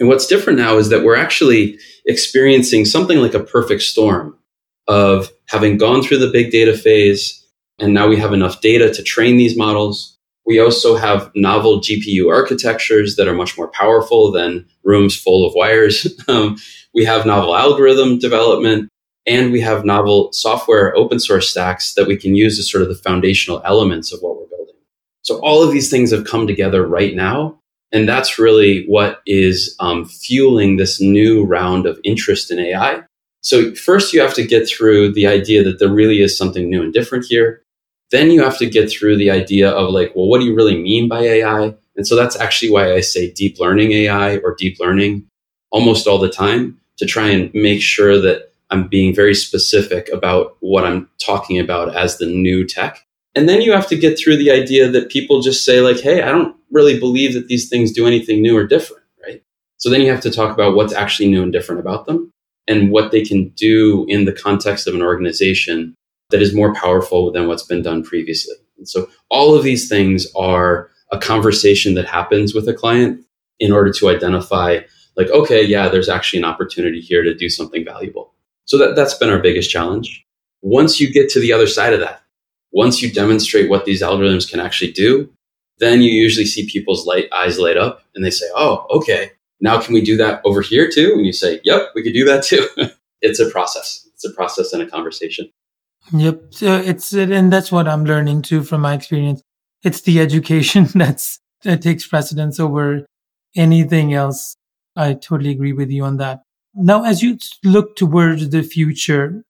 And 0.00 0.08
what's 0.08 0.26
different 0.26 0.58
now 0.58 0.78
is 0.78 0.90
that 0.90 1.02
we're 1.02 1.16
actually 1.16 1.78
experiencing 2.06 2.84
something 2.84 3.18
like 3.18 3.34
a 3.34 3.42
perfect 3.42 3.82
storm 3.82 4.38
of 4.86 5.30
having 5.46 5.76
gone 5.76 6.02
through 6.02 6.18
the 6.18 6.30
big 6.30 6.50
data 6.50 6.76
phase, 6.76 7.44
and 7.78 7.92
now 7.92 8.08
we 8.08 8.16
have 8.16 8.32
enough 8.32 8.60
data 8.60 8.92
to 8.92 9.02
train 9.02 9.36
these 9.36 9.56
models. 9.56 10.16
We 10.46 10.60
also 10.60 10.96
have 10.96 11.30
novel 11.34 11.80
GPU 11.80 12.32
architectures 12.32 13.16
that 13.16 13.28
are 13.28 13.34
much 13.34 13.58
more 13.58 13.68
powerful 13.68 14.32
than 14.32 14.66
rooms 14.84 15.16
full 15.16 15.46
of 15.46 15.54
wires. 15.54 16.06
um, 16.28 16.56
we 16.94 17.04
have 17.04 17.26
novel 17.26 17.54
algorithm 17.54 18.18
development, 18.18 18.88
and 19.26 19.52
we 19.52 19.60
have 19.60 19.84
novel 19.84 20.32
software 20.32 20.96
open 20.96 21.20
source 21.20 21.50
stacks 21.50 21.94
that 21.94 22.06
we 22.06 22.16
can 22.16 22.34
use 22.34 22.58
as 22.58 22.70
sort 22.70 22.82
of 22.82 22.88
the 22.88 22.94
foundational 22.94 23.60
elements 23.64 24.12
of 24.12 24.20
what 24.20 24.36
we're 24.36 24.46
building. 24.46 24.57
So 25.28 25.40
all 25.40 25.62
of 25.62 25.72
these 25.72 25.90
things 25.90 26.10
have 26.10 26.24
come 26.24 26.46
together 26.46 26.86
right 26.86 27.14
now. 27.14 27.60
And 27.92 28.08
that's 28.08 28.38
really 28.38 28.86
what 28.86 29.20
is 29.26 29.76
um, 29.78 30.06
fueling 30.06 30.78
this 30.78 31.02
new 31.02 31.44
round 31.44 31.84
of 31.84 32.00
interest 32.02 32.50
in 32.50 32.58
AI. 32.58 33.02
So 33.42 33.74
first 33.74 34.14
you 34.14 34.22
have 34.22 34.32
to 34.34 34.46
get 34.46 34.66
through 34.66 35.12
the 35.12 35.26
idea 35.26 35.62
that 35.64 35.80
there 35.80 35.92
really 35.92 36.22
is 36.22 36.34
something 36.34 36.70
new 36.70 36.82
and 36.82 36.94
different 36.94 37.26
here. 37.26 37.60
Then 38.10 38.30
you 38.30 38.42
have 38.42 38.56
to 38.56 38.70
get 38.70 38.90
through 38.90 39.18
the 39.18 39.30
idea 39.30 39.70
of 39.70 39.92
like, 39.92 40.14
well, 40.16 40.28
what 40.28 40.38
do 40.38 40.46
you 40.46 40.54
really 40.54 40.80
mean 40.80 41.08
by 41.08 41.20
AI? 41.20 41.74
And 41.94 42.06
so 42.06 42.16
that's 42.16 42.36
actually 42.36 42.70
why 42.70 42.94
I 42.94 43.02
say 43.02 43.30
deep 43.30 43.60
learning 43.60 43.92
AI 43.92 44.38
or 44.38 44.54
deep 44.58 44.80
learning 44.80 45.26
almost 45.70 46.06
all 46.06 46.18
the 46.18 46.30
time 46.30 46.80
to 46.96 47.04
try 47.04 47.28
and 47.28 47.52
make 47.52 47.82
sure 47.82 48.18
that 48.18 48.50
I'm 48.70 48.88
being 48.88 49.14
very 49.14 49.34
specific 49.34 50.08
about 50.10 50.56
what 50.60 50.86
I'm 50.86 51.10
talking 51.22 51.58
about 51.58 51.94
as 51.94 52.16
the 52.16 52.24
new 52.24 52.66
tech. 52.66 53.04
And 53.38 53.48
then 53.48 53.62
you 53.62 53.70
have 53.70 53.86
to 53.86 53.96
get 53.96 54.18
through 54.18 54.36
the 54.36 54.50
idea 54.50 54.90
that 54.90 55.10
people 55.10 55.40
just 55.40 55.64
say, 55.64 55.80
like, 55.80 56.00
hey, 56.00 56.22
I 56.22 56.32
don't 56.32 56.56
really 56.72 56.98
believe 56.98 57.34
that 57.34 57.46
these 57.46 57.68
things 57.68 57.92
do 57.92 58.04
anything 58.04 58.42
new 58.42 58.56
or 58.56 58.66
different, 58.66 59.04
right? 59.24 59.44
So 59.76 59.88
then 59.88 60.00
you 60.00 60.10
have 60.10 60.22
to 60.22 60.30
talk 60.32 60.52
about 60.52 60.74
what's 60.74 60.92
actually 60.92 61.30
new 61.30 61.44
and 61.44 61.52
different 61.52 61.80
about 61.80 62.06
them 62.06 62.32
and 62.66 62.90
what 62.90 63.12
they 63.12 63.24
can 63.24 63.50
do 63.50 64.04
in 64.08 64.24
the 64.24 64.32
context 64.32 64.88
of 64.88 64.94
an 64.96 65.02
organization 65.02 65.94
that 66.30 66.42
is 66.42 66.52
more 66.52 66.74
powerful 66.74 67.30
than 67.30 67.46
what's 67.46 67.62
been 67.62 67.80
done 67.80 68.02
previously. 68.02 68.56
And 68.76 68.88
so 68.88 69.08
all 69.30 69.54
of 69.54 69.62
these 69.62 69.88
things 69.88 70.26
are 70.34 70.90
a 71.12 71.18
conversation 71.18 71.94
that 71.94 72.06
happens 72.06 72.54
with 72.54 72.68
a 72.68 72.74
client 72.74 73.24
in 73.60 73.70
order 73.70 73.92
to 73.92 74.08
identify 74.08 74.80
like, 75.16 75.30
okay, 75.30 75.64
yeah, 75.64 75.88
there's 75.88 76.08
actually 76.08 76.40
an 76.40 76.44
opportunity 76.44 77.00
here 77.00 77.22
to 77.22 77.36
do 77.36 77.48
something 77.48 77.84
valuable. 77.84 78.34
So 78.64 78.78
that, 78.78 78.96
that's 78.96 79.14
been 79.14 79.30
our 79.30 79.38
biggest 79.38 79.70
challenge. 79.70 80.26
Once 80.60 81.00
you 81.00 81.12
get 81.12 81.30
to 81.30 81.40
the 81.40 81.52
other 81.52 81.68
side 81.68 81.92
of 81.92 82.00
that, 82.00 82.20
once 82.72 83.02
you 83.02 83.12
demonstrate 83.12 83.70
what 83.70 83.84
these 83.84 84.02
algorithms 84.02 84.48
can 84.48 84.60
actually 84.60 84.92
do, 84.92 85.32
then 85.78 86.02
you 86.02 86.10
usually 86.10 86.46
see 86.46 86.68
people's 86.68 87.06
light 87.06 87.28
eyes 87.32 87.58
light 87.58 87.76
up 87.76 88.02
and 88.14 88.24
they 88.24 88.30
say, 88.30 88.46
oh, 88.54 88.86
okay, 88.90 89.32
now 89.60 89.80
can 89.80 89.94
we 89.94 90.00
do 90.00 90.16
that 90.16 90.40
over 90.44 90.60
here 90.60 90.90
too? 90.90 91.12
And 91.14 91.26
you 91.26 91.32
say, 91.32 91.60
yep, 91.64 91.88
we 91.94 92.02
could 92.02 92.12
do 92.12 92.24
that 92.24 92.42
too. 92.44 92.66
it's 93.22 93.40
a 93.40 93.48
process. 93.50 94.08
It's 94.14 94.24
a 94.24 94.32
process 94.32 94.72
and 94.72 94.82
a 94.82 94.86
conversation. 94.86 95.50
Yep. 96.12 96.42
So 96.50 96.76
it's, 96.76 97.12
and 97.12 97.52
that's 97.52 97.70
what 97.70 97.88
I'm 97.88 98.04
learning 98.04 98.42
too 98.42 98.62
from 98.62 98.82
my 98.82 98.94
experience. 98.94 99.42
It's 99.82 100.00
the 100.00 100.20
education 100.20 100.84
that's, 100.94 101.38
that 101.62 101.82
takes 101.82 102.06
precedence 102.06 102.60
over 102.60 103.06
anything 103.56 104.14
else. 104.14 104.56
I 104.96 105.14
totally 105.14 105.50
agree 105.50 105.72
with 105.72 105.90
you 105.90 106.04
on 106.04 106.16
that. 106.16 106.42
Now, 106.74 107.04
as 107.04 107.22
you 107.22 107.38
look 107.64 107.96
towards 107.96 108.50
the 108.50 108.62
future, 108.62 109.42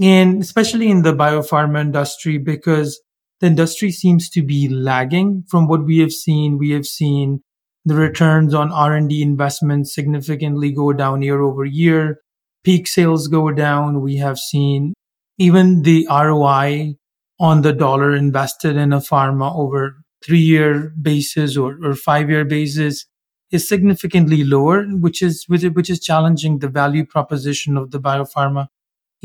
and 0.00 0.42
especially 0.42 0.90
in 0.90 1.02
the 1.02 1.12
biopharma 1.12 1.80
industry, 1.80 2.38
because 2.38 3.00
the 3.40 3.46
industry 3.46 3.90
seems 3.90 4.28
to 4.30 4.42
be 4.42 4.68
lagging 4.68 5.44
from 5.48 5.68
what 5.68 5.84
we 5.84 5.98
have 5.98 6.12
seen. 6.12 6.58
We 6.58 6.70
have 6.70 6.86
seen 6.86 7.42
the 7.84 7.94
returns 7.94 8.54
on 8.54 8.72
R&D 8.72 9.22
investments 9.22 9.94
significantly 9.94 10.72
go 10.72 10.92
down 10.92 11.22
year 11.22 11.42
over 11.42 11.64
year. 11.64 12.18
Peak 12.64 12.88
sales 12.88 13.28
go 13.28 13.50
down. 13.52 14.00
We 14.00 14.16
have 14.16 14.38
seen 14.38 14.94
even 15.38 15.82
the 15.82 16.06
ROI 16.10 16.94
on 17.38 17.62
the 17.62 17.72
dollar 17.72 18.14
invested 18.14 18.76
in 18.76 18.92
a 18.92 18.98
pharma 18.98 19.54
over 19.56 19.96
three 20.24 20.40
year 20.40 20.92
basis 21.00 21.56
or, 21.56 21.78
or 21.82 21.94
five 21.94 22.30
year 22.30 22.44
basis 22.44 23.06
is 23.52 23.68
significantly 23.68 24.42
lower, 24.42 24.84
which 24.84 25.22
is, 25.22 25.44
which 25.46 25.90
is 25.90 26.00
challenging 26.00 26.58
the 26.58 26.68
value 26.68 27.04
proposition 27.04 27.76
of 27.76 27.90
the 27.90 28.00
biopharma 28.00 28.66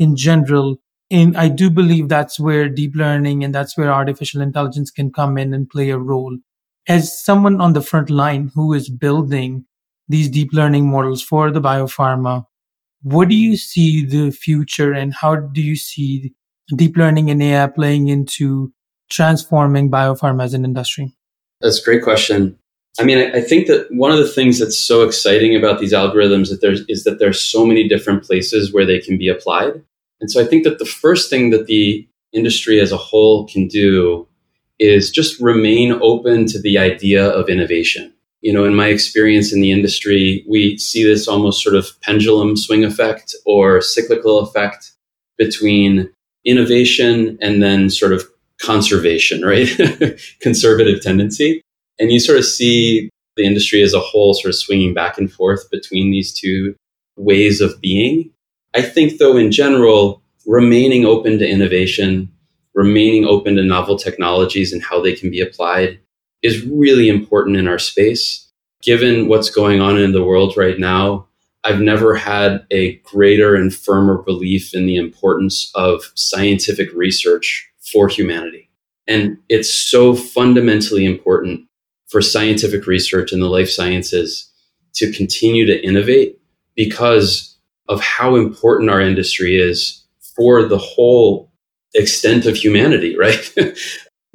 in 0.02 0.16
general. 0.16 0.76
And 1.10 1.36
I 1.36 1.48
do 1.48 1.70
believe 1.70 2.08
that's 2.08 2.40
where 2.40 2.68
deep 2.68 2.94
learning 2.94 3.44
and 3.44 3.54
that's 3.54 3.76
where 3.76 3.92
artificial 3.92 4.40
intelligence 4.40 4.90
can 4.90 5.12
come 5.12 5.38
in 5.38 5.54
and 5.54 5.68
play 5.68 5.90
a 5.90 5.98
role. 5.98 6.36
As 6.88 7.22
someone 7.22 7.60
on 7.60 7.74
the 7.74 7.82
front 7.82 8.10
line 8.10 8.50
who 8.54 8.72
is 8.72 8.88
building 8.88 9.64
these 10.08 10.28
deep 10.28 10.52
learning 10.52 10.90
models 10.90 11.22
for 11.22 11.50
the 11.50 11.60
biopharma, 11.60 12.44
what 13.02 13.28
do 13.28 13.34
you 13.34 13.56
see 13.56 14.04
the 14.04 14.30
future 14.30 14.92
and 14.92 15.14
how 15.14 15.36
do 15.36 15.60
you 15.60 15.76
see 15.76 16.34
deep 16.74 16.96
learning 16.96 17.30
and 17.30 17.42
AI 17.42 17.66
playing 17.66 18.08
into 18.08 18.72
transforming 19.10 19.90
biopharma 19.90 20.44
as 20.44 20.54
an 20.54 20.64
industry? 20.64 21.14
That's 21.60 21.80
a 21.80 21.84
great 21.84 22.02
question. 22.02 22.58
I 22.98 23.04
mean, 23.04 23.34
I, 23.34 23.40
think 23.40 23.68
that 23.68 23.86
one 23.90 24.10
of 24.10 24.18
the 24.18 24.28
things 24.28 24.58
that's 24.58 24.78
so 24.78 25.02
exciting 25.02 25.56
about 25.56 25.80
these 25.80 25.94
algorithms 25.94 26.50
that 26.50 26.60
there's, 26.60 26.82
is 26.88 27.04
that 27.04 27.18
there's 27.18 27.40
so 27.40 27.64
many 27.64 27.88
different 27.88 28.22
places 28.22 28.72
where 28.72 28.84
they 28.84 28.98
can 28.98 29.16
be 29.16 29.28
applied. 29.28 29.82
And 30.22 30.30
so 30.30 30.40
I 30.40 30.46
think 30.46 30.62
that 30.62 30.78
the 30.78 30.86
first 30.86 31.28
thing 31.28 31.50
that 31.50 31.66
the 31.66 32.08
industry 32.32 32.80
as 32.80 32.92
a 32.92 32.96
whole 32.96 33.46
can 33.48 33.66
do 33.66 34.26
is 34.78 35.10
just 35.10 35.40
remain 35.40 35.92
open 36.00 36.46
to 36.46 36.60
the 36.60 36.78
idea 36.78 37.28
of 37.28 37.48
innovation. 37.48 38.14
You 38.40 38.52
know, 38.52 38.64
in 38.64 38.74
my 38.74 38.86
experience 38.86 39.52
in 39.52 39.60
the 39.60 39.72
industry, 39.72 40.44
we 40.48 40.78
see 40.78 41.02
this 41.02 41.26
almost 41.26 41.62
sort 41.62 41.74
of 41.74 41.88
pendulum 42.02 42.56
swing 42.56 42.84
effect 42.84 43.34
or 43.44 43.80
cyclical 43.80 44.38
effect 44.38 44.92
between 45.38 46.08
innovation 46.44 47.36
and 47.40 47.60
then 47.60 47.90
sort 47.90 48.12
of 48.12 48.24
conservation, 48.60 49.42
right? 49.42 49.68
Conservative 50.40 51.02
tendency. 51.02 51.62
And 51.98 52.12
you 52.12 52.20
sort 52.20 52.38
of 52.38 52.44
see 52.44 53.10
the 53.36 53.44
industry 53.44 53.82
as 53.82 53.92
a 53.92 54.00
whole 54.00 54.34
sort 54.34 54.50
of 54.50 54.56
swinging 54.56 54.94
back 54.94 55.18
and 55.18 55.32
forth 55.32 55.68
between 55.70 56.12
these 56.12 56.32
two 56.32 56.76
ways 57.16 57.60
of 57.60 57.80
being. 57.80 58.30
I 58.74 58.82
think, 58.82 59.18
though, 59.18 59.36
in 59.36 59.52
general, 59.52 60.22
remaining 60.46 61.04
open 61.04 61.38
to 61.38 61.48
innovation, 61.48 62.30
remaining 62.74 63.24
open 63.24 63.56
to 63.56 63.62
novel 63.62 63.96
technologies 63.96 64.72
and 64.72 64.82
how 64.82 65.00
they 65.00 65.14
can 65.14 65.30
be 65.30 65.40
applied 65.40 66.00
is 66.42 66.64
really 66.64 67.08
important 67.08 67.56
in 67.56 67.68
our 67.68 67.78
space. 67.78 68.48
Given 68.82 69.28
what's 69.28 69.50
going 69.50 69.80
on 69.80 69.98
in 69.98 70.12
the 70.12 70.24
world 70.24 70.56
right 70.56 70.78
now, 70.78 71.28
I've 71.64 71.80
never 71.80 72.16
had 72.16 72.66
a 72.72 72.96
greater 73.04 73.54
and 73.54 73.72
firmer 73.72 74.18
belief 74.18 74.74
in 74.74 74.86
the 74.86 74.96
importance 74.96 75.70
of 75.74 76.10
scientific 76.14 76.92
research 76.92 77.70
for 77.92 78.08
humanity. 78.08 78.68
And 79.06 79.38
it's 79.48 79.72
so 79.72 80.14
fundamentally 80.14 81.04
important 81.04 81.68
for 82.08 82.20
scientific 82.20 82.86
research 82.86 83.32
in 83.32 83.40
the 83.40 83.48
life 83.48 83.70
sciences 83.70 84.50
to 84.94 85.12
continue 85.12 85.66
to 85.66 85.84
innovate 85.84 86.38
because 86.74 87.51
of 87.92 88.00
how 88.00 88.36
important 88.36 88.88
our 88.88 89.00
industry 89.00 89.58
is 89.58 90.02
for 90.34 90.64
the 90.64 90.78
whole 90.78 91.52
extent 91.94 92.46
of 92.46 92.56
humanity, 92.56 93.16
right? 93.18 93.52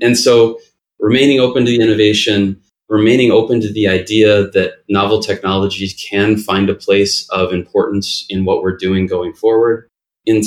and 0.02 0.18
so 0.18 0.60
remaining 1.00 1.40
open 1.40 1.66
to 1.66 1.72
the 1.72 1.82
innovation, 1.82 2.62
remaining 2.88 3.32
open 3.32 3.60
to 3.62 3.74
the 3.74 3.88
idea 3.88 4.48
that 4.52 4.84
novel 4.90 5.22
technologies 5.22 6.06
can 6.10 6.38
find 6.38 6.70
a 6.70 6.76
place 6.76 7.28
of 7.30 7.52
importance 7.52 8.26
in 8.30 8.46
what 8.46 8.62
we're 8.62 8.78
doing 8.78 9.08
going 9.08 9.34
forward. 9.34 9.90
In 10.26 10.44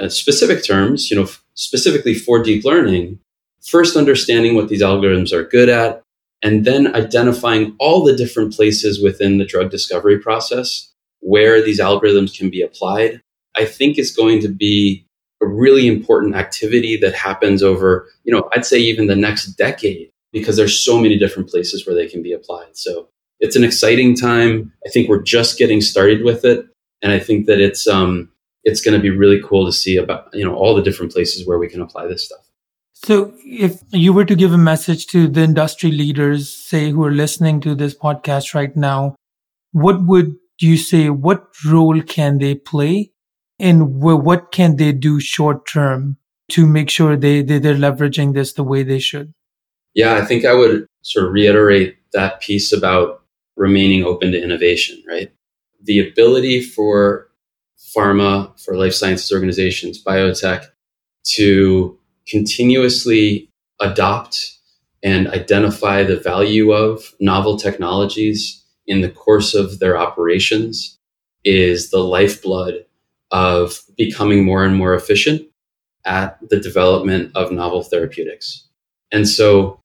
uh, 0.00 0.08
specific 0.08 0.64
terms, 0.64 1.10
you 1.10 1.16
know, 1.16 1.28
specifically 1.54 2.14
for 2.14 2.42
deep 2.42 2.64
learning, 2.64 3.18
first 3.62 3.96
understanding 3.96 4.54
what 4.54 4.68
these 4.68 4.82
algorithms 4.82 5.32
are 5.32 5.44
good 5.44 5.68
at, 5.68 6.02
and 6.42 6.64
then 6.64 6.94
identifying 6.94 7.74
all 7.78 8.04
the 8.04 8.16
different 8.16 8.54
places 8.54 9.02
within 9.02 9.38
the 9.38 9.44
drug 9.44 9.70
discovery 9.70 10.18
process 10.18 10.93
where 11.24 11.62
these 11.62 11.80
algorithms 11.80 12.36
can 12.36 12.50
be 12.50 12.60
applied, 12.60 13.20
I 13.56 13.64
think 13.64 13.98
is 13.98 14.14
going 14.14 14.40
to 14.42 14.48
be 14.48 15.06
a 15.42 15.46
really 15.46 15.88
important 15.88 16.34
activity 16.34 16.96
that 16.98 17.14
happens 17.14 17.62
over, 17.62 18.06
you 18.24 18.32
know, 18.32 18.48
I'd 18.54 18.66
say 18.66 18.78
even 18.78 19.06
the 19.06 19.16
next 19.16 19.46
decade 19.54 20.10
because 20.32 20.56
there's 20.56 20.78
so 20.78 21.00
many 21.00 21.18
different 21.18 21.48
places 21.48 21.86
where 21.86 21.96
they 21.96 22.06
can 22.06 22.22
be 22.22 22.32
applied. 22.32 22.76
So 22.76 23.08
it's 23.40 23.56
an 23.56 23.64
exciting 23.64 24.14
time. 24.14 24.72
I 24.86 24.90
think 24.90 25.08
we're 25.08 25.22
just 25.22 25.58
getting 25.58 25.80
started 25.80 26.22
with 26.24 26.44
it, 26.44 26.66
and 27.02 27.10
I 27.10 27.18
think 27.18 27.46
that 27.46 27.60
it's 27.60 27.86
um, 27.86 28.30
it's 28.64 28.80
going 28.80 28.96
to 28.96 29.02
be 29.02 29.10
really 29.10 29.40
cool 29.42 29.66
to 29.66 29.72
see 29.72 29.96
about 29.96 30.28
you 30.32 30.44
know 30.44 30.54
all 30.54 30.74
the 30.74 30.82
different 30.82 31.12
places 31.12 31.46
where 31.46 31.58
we 31.58 31.68
can 31.68 31.80
apply 31.80 32.06
this 32.06 32.24
stuff. 32.24 32.40
So, 32.94 33.34
if 33.44 33.82
you 33.90 34.12
were 34.12 34.24
to 34.24 34.36
give 34.36 34.52
a 34.52 34.58
message 34.58 35.06
to 35.08 35.26
the 35.28 35.42
industry 35.42 35.90
leaders, 35.90 36.48
say, 36.54 36.90
who 36.90 37.04
are 37.04 37.12
listening 37.12 37.60
to 37.62 37.74
this 37.74 37.94
podcast 37.94 38.54
right 38.54 38.74
now, 38.74 39.16
what 39.72 40.04
would 40.06 40.36
you 40.60 40.76
say? 40.76 41.10
What 41.10 41.46
role 41.66 42.00
can 42.02 42.38
they 42.38 42.54
play? 42.54 43.12
And 43.58 44.00
what 44.00 44.52
can 44.52 44.76
they 44.76 44.92
do 44.92 45.20
short 45.20 45.66
term 45.66 46.16
to 46.50 46.66
make 46.66 46.90
sure 46.90 47.16
they, 47.16 47.42
they, 47.42 47.58
they're 47.58 47.74
leveraging 47.74 48.34
this 48.34 48.52
the 48.52 48.64
way 48.64 48.82
they 48.82 48.98
should? 48.98 49.32
Yeah, 49.94 50.14
I 50.14 50.24
think 50.24 50.44
I 50.44 50.54
would 50.54 50.86
sort 51.02 51.26
of 51.26 51.32
reiterate 51.32 51.96
that 52.12 52.40
piece 52.40 52.72
about 52.72 53.22
remaining 53.56 54.04
open 54.04 54.32
to 54.32 54.42
innovation, 54.42 55.02
right? 55.08 55.32
The 55.82 56.08
ability 56.08 56.62
for 56.62 57.28
pharma, 57.96 58.58
for 58.60 58.76
life 58.76 58.94
sciences 58.94 59.30
organizations, 59.30 60.02
biotech 60.02 60.66
to 61.34 61.98
continuously 62.26 63.50
adopt 63.80 64.52
and 65.02 65.28
identify 65.28 66.02
the 66.02 66.16
value 66.16 66.72
of 66.72 67.14
novel 67.20 67.56
technologies 67.56 68.63
in 68.86 69.00
the 69.00 69.10
course 69.10 69.54
of 69.54 69.78
their 69.78 69.96
operations 69.96 70.98
is 71.44 71.90
the 71.90 72.02
lifeblood 72.02 72.84
of 73.30 73.80
becoming 73.96 74.44
more 74.44 74.64
and 74.64 74.76
more 74.76 74.94
efficient 74.94 75.42
at 76.04 76.38
the 76.48 76.60
development 76.60 77.32
of 77.34 77.50
novel 77.50 77.82
therapeutics. 77.82 78.68
And 79.10 79.28
so 79.28 79.80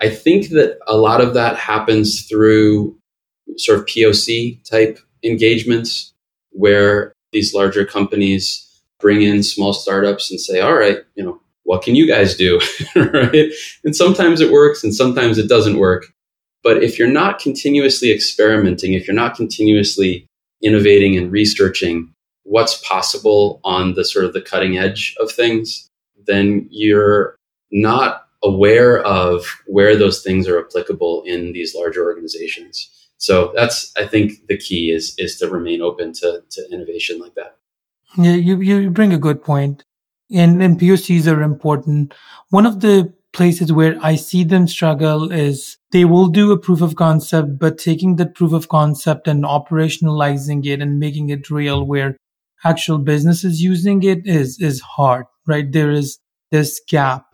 I 0.00 0.10
think 0.10 0.50
that 0.50 0.78
a 0.86 0.96
lot 0.96 1.20
of 1.20 1.34
that 1.34 1.56
happens 1.56 2.26
through 2.26 2.98
sort 3.56 3.78
of 3.78 3.86
POC 3.86 4.62
type 4.68 4.98
engagements 5.22 6.12
where 6.50 7.12
these 7.32 7.54
larger 7.54 7.84
companies 7.84 8.68
bring 9.00 9.22
in 9.22 9.42
small 9.42 9.72
startups 9.72 10.30
and 10.30 10.40
say, 10.40 10.60
all 10.60 10.74
right, 10.74 10.98
you 11.14 11.24
know, 11.24 11.40
what 11.64 11.82
can 11.82 11.94
you 11.94 12.06
guys 12.06 12.36
do? 12.36 12.60
right? 12.96 13.50
And 13.84 13.94
sometimes 13.94 14.40
it 14.40 14.52
works 14.52 14.84
and 14.84 14.94
sometimes 14.94 15.38
it 15.38 15.48
doesn't 15.48 15.78
work. 15.78 16.06
But 16.62 16.82
if 16.82 16.98
you're 16.98 17.08
not 17.08 17.38
continuously 17.38 18.12
experimenting, 18.12 18.92
if 18.92 19.06
you're 19.06 19.14
not 19.14 19.36
continuously 19.36 20.26
innovating 20.62 21.16
and 21.16 21.32
researching 21.32 22.12
what's 22.44 22.80
possible 22.86 23.60
on 23.64 23.94
the 23.94 24.04
sort 24.04 24.24
of 24.24 24.32
the 24.32 24.40
cutting 24.40 24.78
edge 24.78 25.16
of 25.20 25.30
things, 25.30 25.88
then 26.26 26.68
you're 26.70 27.36
not 27.70 28.26
aware 28.44 29.00
of 29.02 29.44
where 29.66 29.96
those 29.96 30.22
things 30.22 30.48
are 30.48 30.58
applicable 30.58 31.22
in 31.26 31.52
these 31.52 31.74
larger 31.74 32.04
organizations. 32.04 32.90
So 33.18 33.52
that's 33.54 33.92
I 33.96 34.06
think 34.06 34.46
the 34.48 34.58
key 34.58 34.90
is 34.90 35.14
is 35.16 35.38
to 35.38 35.48
remain 35.48 35.80
open 35.80 36.12
to, 36.14 36.42
to 36.50 36.68
innovation 36.72 37.20
like 37.20 37.34
that. 37.36 37.56
Yeah, 38.18 38.34
you, 38.34 38.60
you 38.60 38.90
bring 38.90 39.12
a 39.12 39.18
good 39.18 39.42
point 39.42 39.84
and, 40.30 40.62
and 40.62 40.78
POCs 40.78 41.30
are 41.32 41.42
important. 41.42 42.14
One 42.50 42.66
of 42.66 42.80
the 42.80 43.12
places 43.32 43.72
where 43.72 43.96
I 44.02 44.16
see 44.16 44.44
them 44.44 44.68
struggle 44.68 45.32
is 45.32 45.78
they 45.90 46.04
will 46.04 46.28
do 46.28 46.52
a 46.52 46.58
proof 46.58 46.82
of 46.82 46.96
concept, 46.96 47.58
but 47.58 47.78
taking 47.78 48.16
that 48.16 48.34
proof 48.34 48.52
of 48.52 48.68
concept 48.68 49.26
and 49.26 49.44
operationalizing 49.44 50.66
it 50.66 50.80
and 50.80 50.98
making 50.98 51.30
it 51.30 51.50
real 51.50 51.84
where 51.84 52.16
actual 52.64 52.98
businesses 52.98 53.62
using 53.62 54.02
it 54.02 54.26
is, 54.26 54.60
is 54.60 54.80
hard, 54.80 55.26
right? 55.46 55.70
There 55.72 55.90
is 55.90 56.18
this 56.50 56.80
gap 56.88 57.26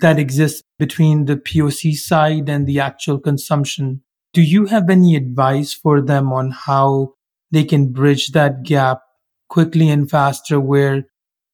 that 0.00 0.18
exists 0.18 0.62
between 0.78 1.24
the 1.24 1.36
POC 1.36 1.94
side 1.94 2.48
and 2.48 2.66
the 2.66 2.80
actual 2.80 3.18
consumption. 3.18 4.02
Do 4.32 4.42
you 4.42 4.66
have 4.66 4.90
any 4.90 5.16
advice 5.16 5.72
for 5.72 6.02
them 6.02 6.32
on 6.32 6.50
how 6.50 7.14
they 7.50 7.64
can 7.64 7.92
bridge 7.92 8.32
that 8.32 8.62
gap 8.62 9.00
quickly 9.48 9.88
and 9.88 10.10
faster 10.10 10.60
where 10.60 11.04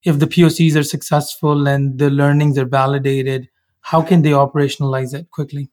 if 0.05 0.19
the 0.19 0.27
POCs 0.27 0.75
are 0.75 0.83
successful 0.83 1.69
and 1.69 1.99
the 1.99 2.11
learnings 2.11 2.59
are 2.59 2.67
validated, 2.67 3.49
how 3.83 4.03
can 4.03 4.23
they 4.23 4.31
operationalize 4.31 5.15
it 5.15 5.31
quickly? 5.31 5.71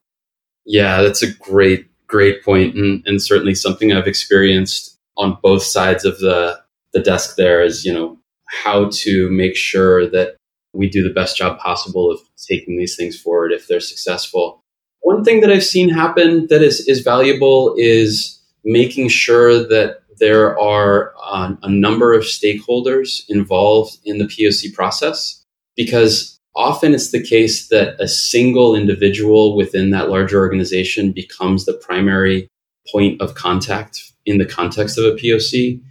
Yeah, 0.66 1.02
that's 1.02 1.24
a 1.24 1.34
great, 1.34 1.88
great 2.08 2.44
point, 2.44 2.76
and, 2.76 3.02
and 3.06 3.22
certainly 3.22 3.56
something 3.56 3.92
I've 3.92 4.08
experienced 4.08 4.98
on 5.18 5.38
both 5.42 5.64
sides 5.64 6.06
of 6.06 6.20
the 6.20 6.60
the 6.94 7.00
desk. 7.00 7.36
There 7.36 7.64
is, 7.64 7.86
you 7.86 7.94
know, 7.94 8.18
how 8.64 8.90
to 8.92 9.30
make 9.30 9.56
sure 9.56 10.10
that 10.10 10.36
we 10.74 10.90
do 10.90 11.04
the 11.04 11.14
best 11.14 11.38
job 11.38 11.60
possible 11.60 12.12
of 12.12 12.20
taking 12.48 12.78
these 12.78 12.96
things 12.96 13.20
forward 13.20 13.52
if 13.52 13.68
they're 13.68 13.80
successful. 13.80 14.64
One 15.02 15.24
thing 15.24 15.42
that 15.42 15.52
I've 15.52 15.64
seen 15.64 15.90
happen 15.90 16.48
that 16.48 16.62
is 16.62 16.82
is 16.88 17.02
valuable 17.02 17.76
is 17.78 18.42
making 18.64 19.10
sure 19.10 19.68
that 19.68 20.02
there 20.20 20.60
are 20.60 21.14
uh, 21.24 21.54
a 21.64 21.70
number 21.70 22.14
of 22.14 22.24
stakeholders 22.24 23.24
involved 23.30 23.98
in 24.04 24.18
the 24.18 24.26
POC 24.26 24.74
process 24.74 25.44
because 25.76 26.39
often 26.60 26.94
it's 26.94 27.12
the 27.12 27.24
case 27.24 27.70
that 27.70 27.96
a 28.00 28.08
single 28.08 28.76
individual 28.76 29.56
within 29.56 29.92
that 29.92 30.10
larger 30.10 30.38
organization 30.38 31.14
becomes 31.14 31.66
the 31.66 31.74
primary 31.74 32.50
point 32.92 33.20
of 33.22 33.34
contact 33.34 34.12
in 34.26 34.38
the 34.40 34.46
context 34.46 34.98
of 34.98 35.06
a 35.06 35.16
POC. 35.16 35.82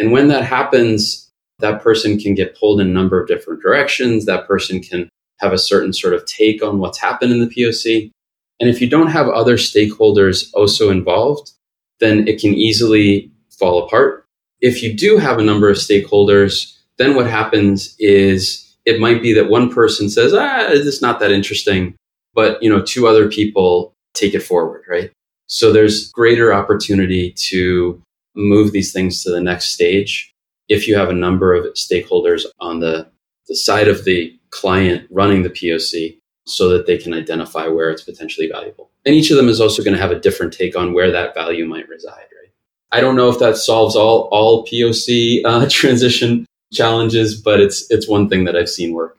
And 0.00 0.10
when 0.10 0.26
that 0.28 0.44
happens, 0.44 1.30
that 1.60 1.80
person 1.80 2.18
can 2.18 2.34
get 2.34 2.58
pulled 2.58 2.80
in 2.80 2.88
a 2.88 2.92
number 2.92 3.20
of 3.20 3.28
different 3.28 3.62
directions. 3.62 4.26
That 4.26 4.48
person 4.48 4.80
can 4.82 5.08
have 5.38 5.52
a 5.52 5.58
certain 5.58 5.92
sort 5.92 6.12
of 6.12 6.26
take 6.26 6.60
on 6.62 6.78
what's 6.78 6.98
happened 6.98 7.32
in 7.32 7.40
the 7.40 7.46
POC. 7.46 8.10
And 8.58 8.68
if 8.68 8.80
you 8.80 8.90
don't 8.90 9.08
have 9.08 9.28
other 9.28 9.56
stakeholders 9.56 10.50
also 10.54 10.90
involved, 10.90 11.52
then 12.00 12.26
it 12.26 12.40
can 12.40 12.52
easily 12.52 13.30
fall 13.58 13.84
apart. 13.84 14.24
If 14.60 14.82
you 14.82 14.92
do 14.92 15.18
have 15.18 15.38
a 15.38 15.44
number 15.44 15.68
of 15.70 15.76
stakeholders, 15.76 16.76
then 16.98 17.14
what 17.14 17.28
happens 17.28 17.94
is 18.00 18.65
it 18.86 19.00
might 19.00 19.20
be 19.20 19.34
that 19.34 19.50
one 19.50 19.68
person 19.72 20.08
says, 20.08 20.32
ah, 20.32 20.66
it's 20.68 21.02
not 21.02 21.18
that 21.20 21.32
interesting, 21.32 21.96
but 22.34 22.62
you 22.62 22.70
know, 22.70 22.80
two 22.80 23.06
other 23.06 23.28
people 23.28 23.92
take 24.14 24.32
it 24.32 24.40
forward, 24.40 24.84
right? 24.88 25.10
So 25.48 25.72
there's 25.72 26.10
greater 26.12 26.54
opportunity 26.54 27.32
to 27.32 28.00
move 28.36 28.72
these 28.72 28.92
things 28.92 29.22
to 29.22 29.30
the 29.30 29.40
next 29.40 29.72
stage 29.72 30.32
if 30.68 30.88
you 30.88 30.96
have 30.96 31.10
a 31.10 31.14
number 31.14 31.54
of 31.54 31.64
stakeholders 31.74 32.44
on 32.60 32.80
the, 32.80 33.06
the 33.48 33.56
side 33.56 33.88
of 33.88 34.04
the 34.04 34.36
client 34.50 35.06
running 35.10 35.42
the 35.42 35.50
POC 35.50 36.18
so 36.46 36.68
that 36.68 36.86
they 36.86 36.96
can 36.96 37.12
identify 37.12 37.66
where 37.66 37.90
it's 37.90 38.02
potentially 38.02 38.48
valuable. 38.48 38.90
And 39.04 39.14
each 39.14 39.30
of 39.30 39.36
them 39.36 39.48
is 39.48 39.60
also 39.60 39.82
going 39.82 39.94
to 39.94 40.00
have 40.00 40.10
a 40.10 40.20
different 40.20 40.52
take 40.52 40.76
on 40.76 40.92
where 40.92 41.10
that 41.10 41.34
value 41.34 41.66
might 41.66 41.88
reside. 41.88 42.14
Right? 42.14 42.52
I 42.92 43.00
don't 43.00 43.16
know 43.16 43.28
if 43.28 43.38
that 43.40 43.56
solves 43.56 43.96
all 43.96 44.28
all 44.32 44.64
POC 44.66 45.42
uh, 45.44 45.66
transition 45.70 46.46
challenges, 46.72 47.40
but 47.40 47.60
it's 47.60 47.90
it's 47.90 48.08
one 48.08 48.28
thing 48.28 48.44
that 48.44 48.56
I've 48.56 48.68
seen 48.68 48.92
work. 48.92 49.18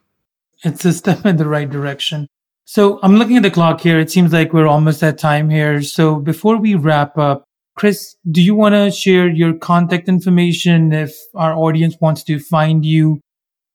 It's 0.64 0.86
a 0.86 0.94
step 0.94 1.26
in 1.26 1.38
the 1.38 1.48
right 1.48 1.70
direction. 1.70 2.28
So 2.66 3.00
I'm 3.02 3.16
looking 3.16 3.38
at 3.38 3.44
the 3.44 3.52
clock 3.52 3.80
here. 3.80 4.00
It 4.00 4.12
seems 4.12 4.34
like 4.34 4.52
we're 4.52 4.68
almost 4.68 5.02
at 5.02 5.18
time 5.18 5.50
here. 5.50 5.82
So 5.82 6.18
before 6.18 6.58
we 6.58 6.76
wrap 6.76 7.18
up, 7.18 7.46
Chris, 7.78 8.16
do 8.30 8.42
you 8.42 8.56
want 8.56 8.74
to 8.74 8.92
share 8.92 9.30
your 9.30 9.54
contact 9.54 10.10
information 10.10 10.92
if 10.92 11.16
our 11.36 11.54
audience 11.54 11.96
wants 12.02 12.24
to 12.24 12.40
find 12.40 12.84
you? 12.84 13.22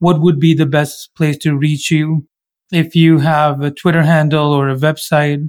What 0.00 0.20
would 0.20 0.38
be 0.40 0.54
the 0.54 0.66
best 0.66 1.14
place 1.16 1.38
to 1.38 1.56
reach 1.56 1.90
you? 1.90 2.26
If 2.72 2.94
you 2.96 3.20
have 3.20 3.62
a 3.62 3.70
Twitter 3.70 4.02
handle 4.02 4.52
or 4.52 4.68
a 4.68 4.76
website? 4.76 5.48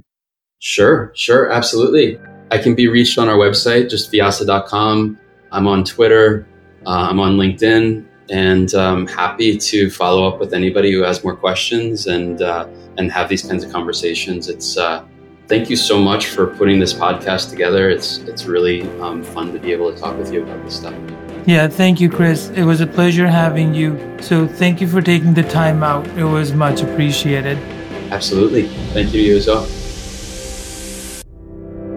Sure, 0.60 1.12
sure, 1.14 1.50
absolutely. 1.50 2.18
I 2.50 2.58
can 2.58 2.74
be 2.74 2.88
reached 2.88 3.18
on 3.18 3.28
our 3.28 3.36
website, 3.36 3.90
just 3.90 4.10
vyasa.com. 4.10 5.18
I'm 5.52 5.66
on 5.66 5.84
Twitter, 5.84 6.46
uh, 6.86 7.08
I'm 7.10 7.20
on 7.20 7.36
LinkedIn, 7.36 8.06
and 8.30 8.72
I'm 8.74 8.94
um, 8.94 9.06
happy 9.06 9.58
to 9.58 9.90
follow 9.90 10.26
up 10.26 10.40
with 10.40 10.54
anybody 10.54 10.92
who 10.92 11.02
has 11.02 11.22
more 11.22 11.36
questions 11.36 12.06
and 12.06 12.40
uh, 12.42 12.66
and 12.96 13.10
have 13.12 13.28
these 13.28 13.42
kinds 13.42 13.64
of 13.64 13.72
conversations. 13.72 14.48
It's 14.48 14.76
uh, 14.76 15.04
thank 15.46 15.68
you 15.68 15.76
so 15.76 15.98
much 15.98 16.26
for 16.26 16.46
putting 16.46 16.78
this 16.78 16.92
podcast 16.92 17.50
together. 17.50 17.90
It's 17.90 18.18
it's 18.18 18.46
really 18.46 18.82
um, 19.00 19.22
fun 19.22 19.52
to 19.52 19.58
be 19.58 19.72
able 19.72 19.92
to 19.92 19.98
talk 19.98 20.16
with 20.16 20.32
you 20.32 20.42
about 20.42 20.64
this 20.64 20.76
stuff. 20.76 20.94
Yeah, 21.46 21.68
thank 21.68 22.00
you, 22.00 22.08
Chris. 22.08 22.48
It 22.50 22.64
was 22.64 22.80
a 22.80 22.86
pleasure 22.86 23.26
having 23.26 23.74
you. 23.74 23.98
So 24.22 24.46
thank 24.46 24.80
you 24.80 24.88
for 24.88 25.02
taking 25.02 25.34
the 25.34 25.42
time 25.42 25.82
out. 25.82 26.06
It 26.16 26.24
was 26.24 26.54
much 26.54 26.80
appreciated. 26.80 27.58
Absolutely. 28.10 28.68
Thank 28.94 29.12
you 29.12 29.20
to 29.20 29.26
you 29.26 29.36
as 29.36 29.46
well. 29.46 29.66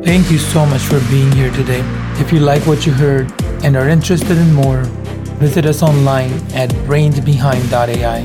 Thank 0.03 0.31
you 0.31 0.37
so 0.37 0.65
much 0.65 0.81
for 0.81 0.99
being 1.09 1.31
here 1.31 1.51
today. 1.51 1.81
If 2.19 2.33
you 2.33 2.39
like 2.39 2.65
what 2.67 2.85
you 2.85 2.91
heard 2.91 3.31
and 3.63 3.77
are 3.77 3.87
interested 3.87 4.37
in 4.37 4.53
more, 4.53 4.83
visit 5.37 5.65
us 5.65 5.83
online 5.83 6.31
at 6.53 6.69
brainsbehind.ai 6.87 8.17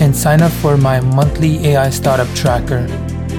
and 0.00 0.14
sign 0.14 0.42
up 0.42 0.52
for 0.52 0.76
my 0.76 1.00
monthly 1.00 1.66
AI 1.68 1.90
startup 1.90 2.28
tracker. 2.34 2.86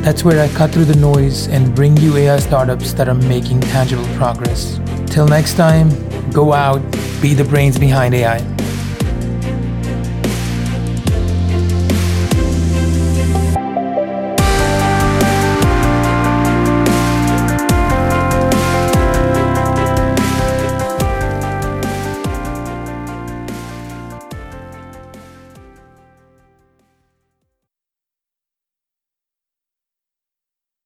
That's 0.03 0.23
where 0.23 0.41
I 0.41 0.47
cut 0.53 0.71
through 0.71 0.85
the 0.85 0.95
noise 0.95 1.47
and 1.47 1.75
bring 1.75 1.97
you 1.97 2.15
AI 2.15 2.39
startups 2.39 2.93
that 2.93 3.09
are 3.09 3.15
making 3.15 3.61
tangible 3.61 4.07
progress. 4.15 4.79
Till 5.07 5.27
next 5.27 5.55
time, 5.55 5.89
go 6.31 6.53
out, 6.53 6.81
be 7.21 7.33
the 7.33 7.43
brains 7.43 7.77
behind 7.77 8.13
AI. 8.13 8.39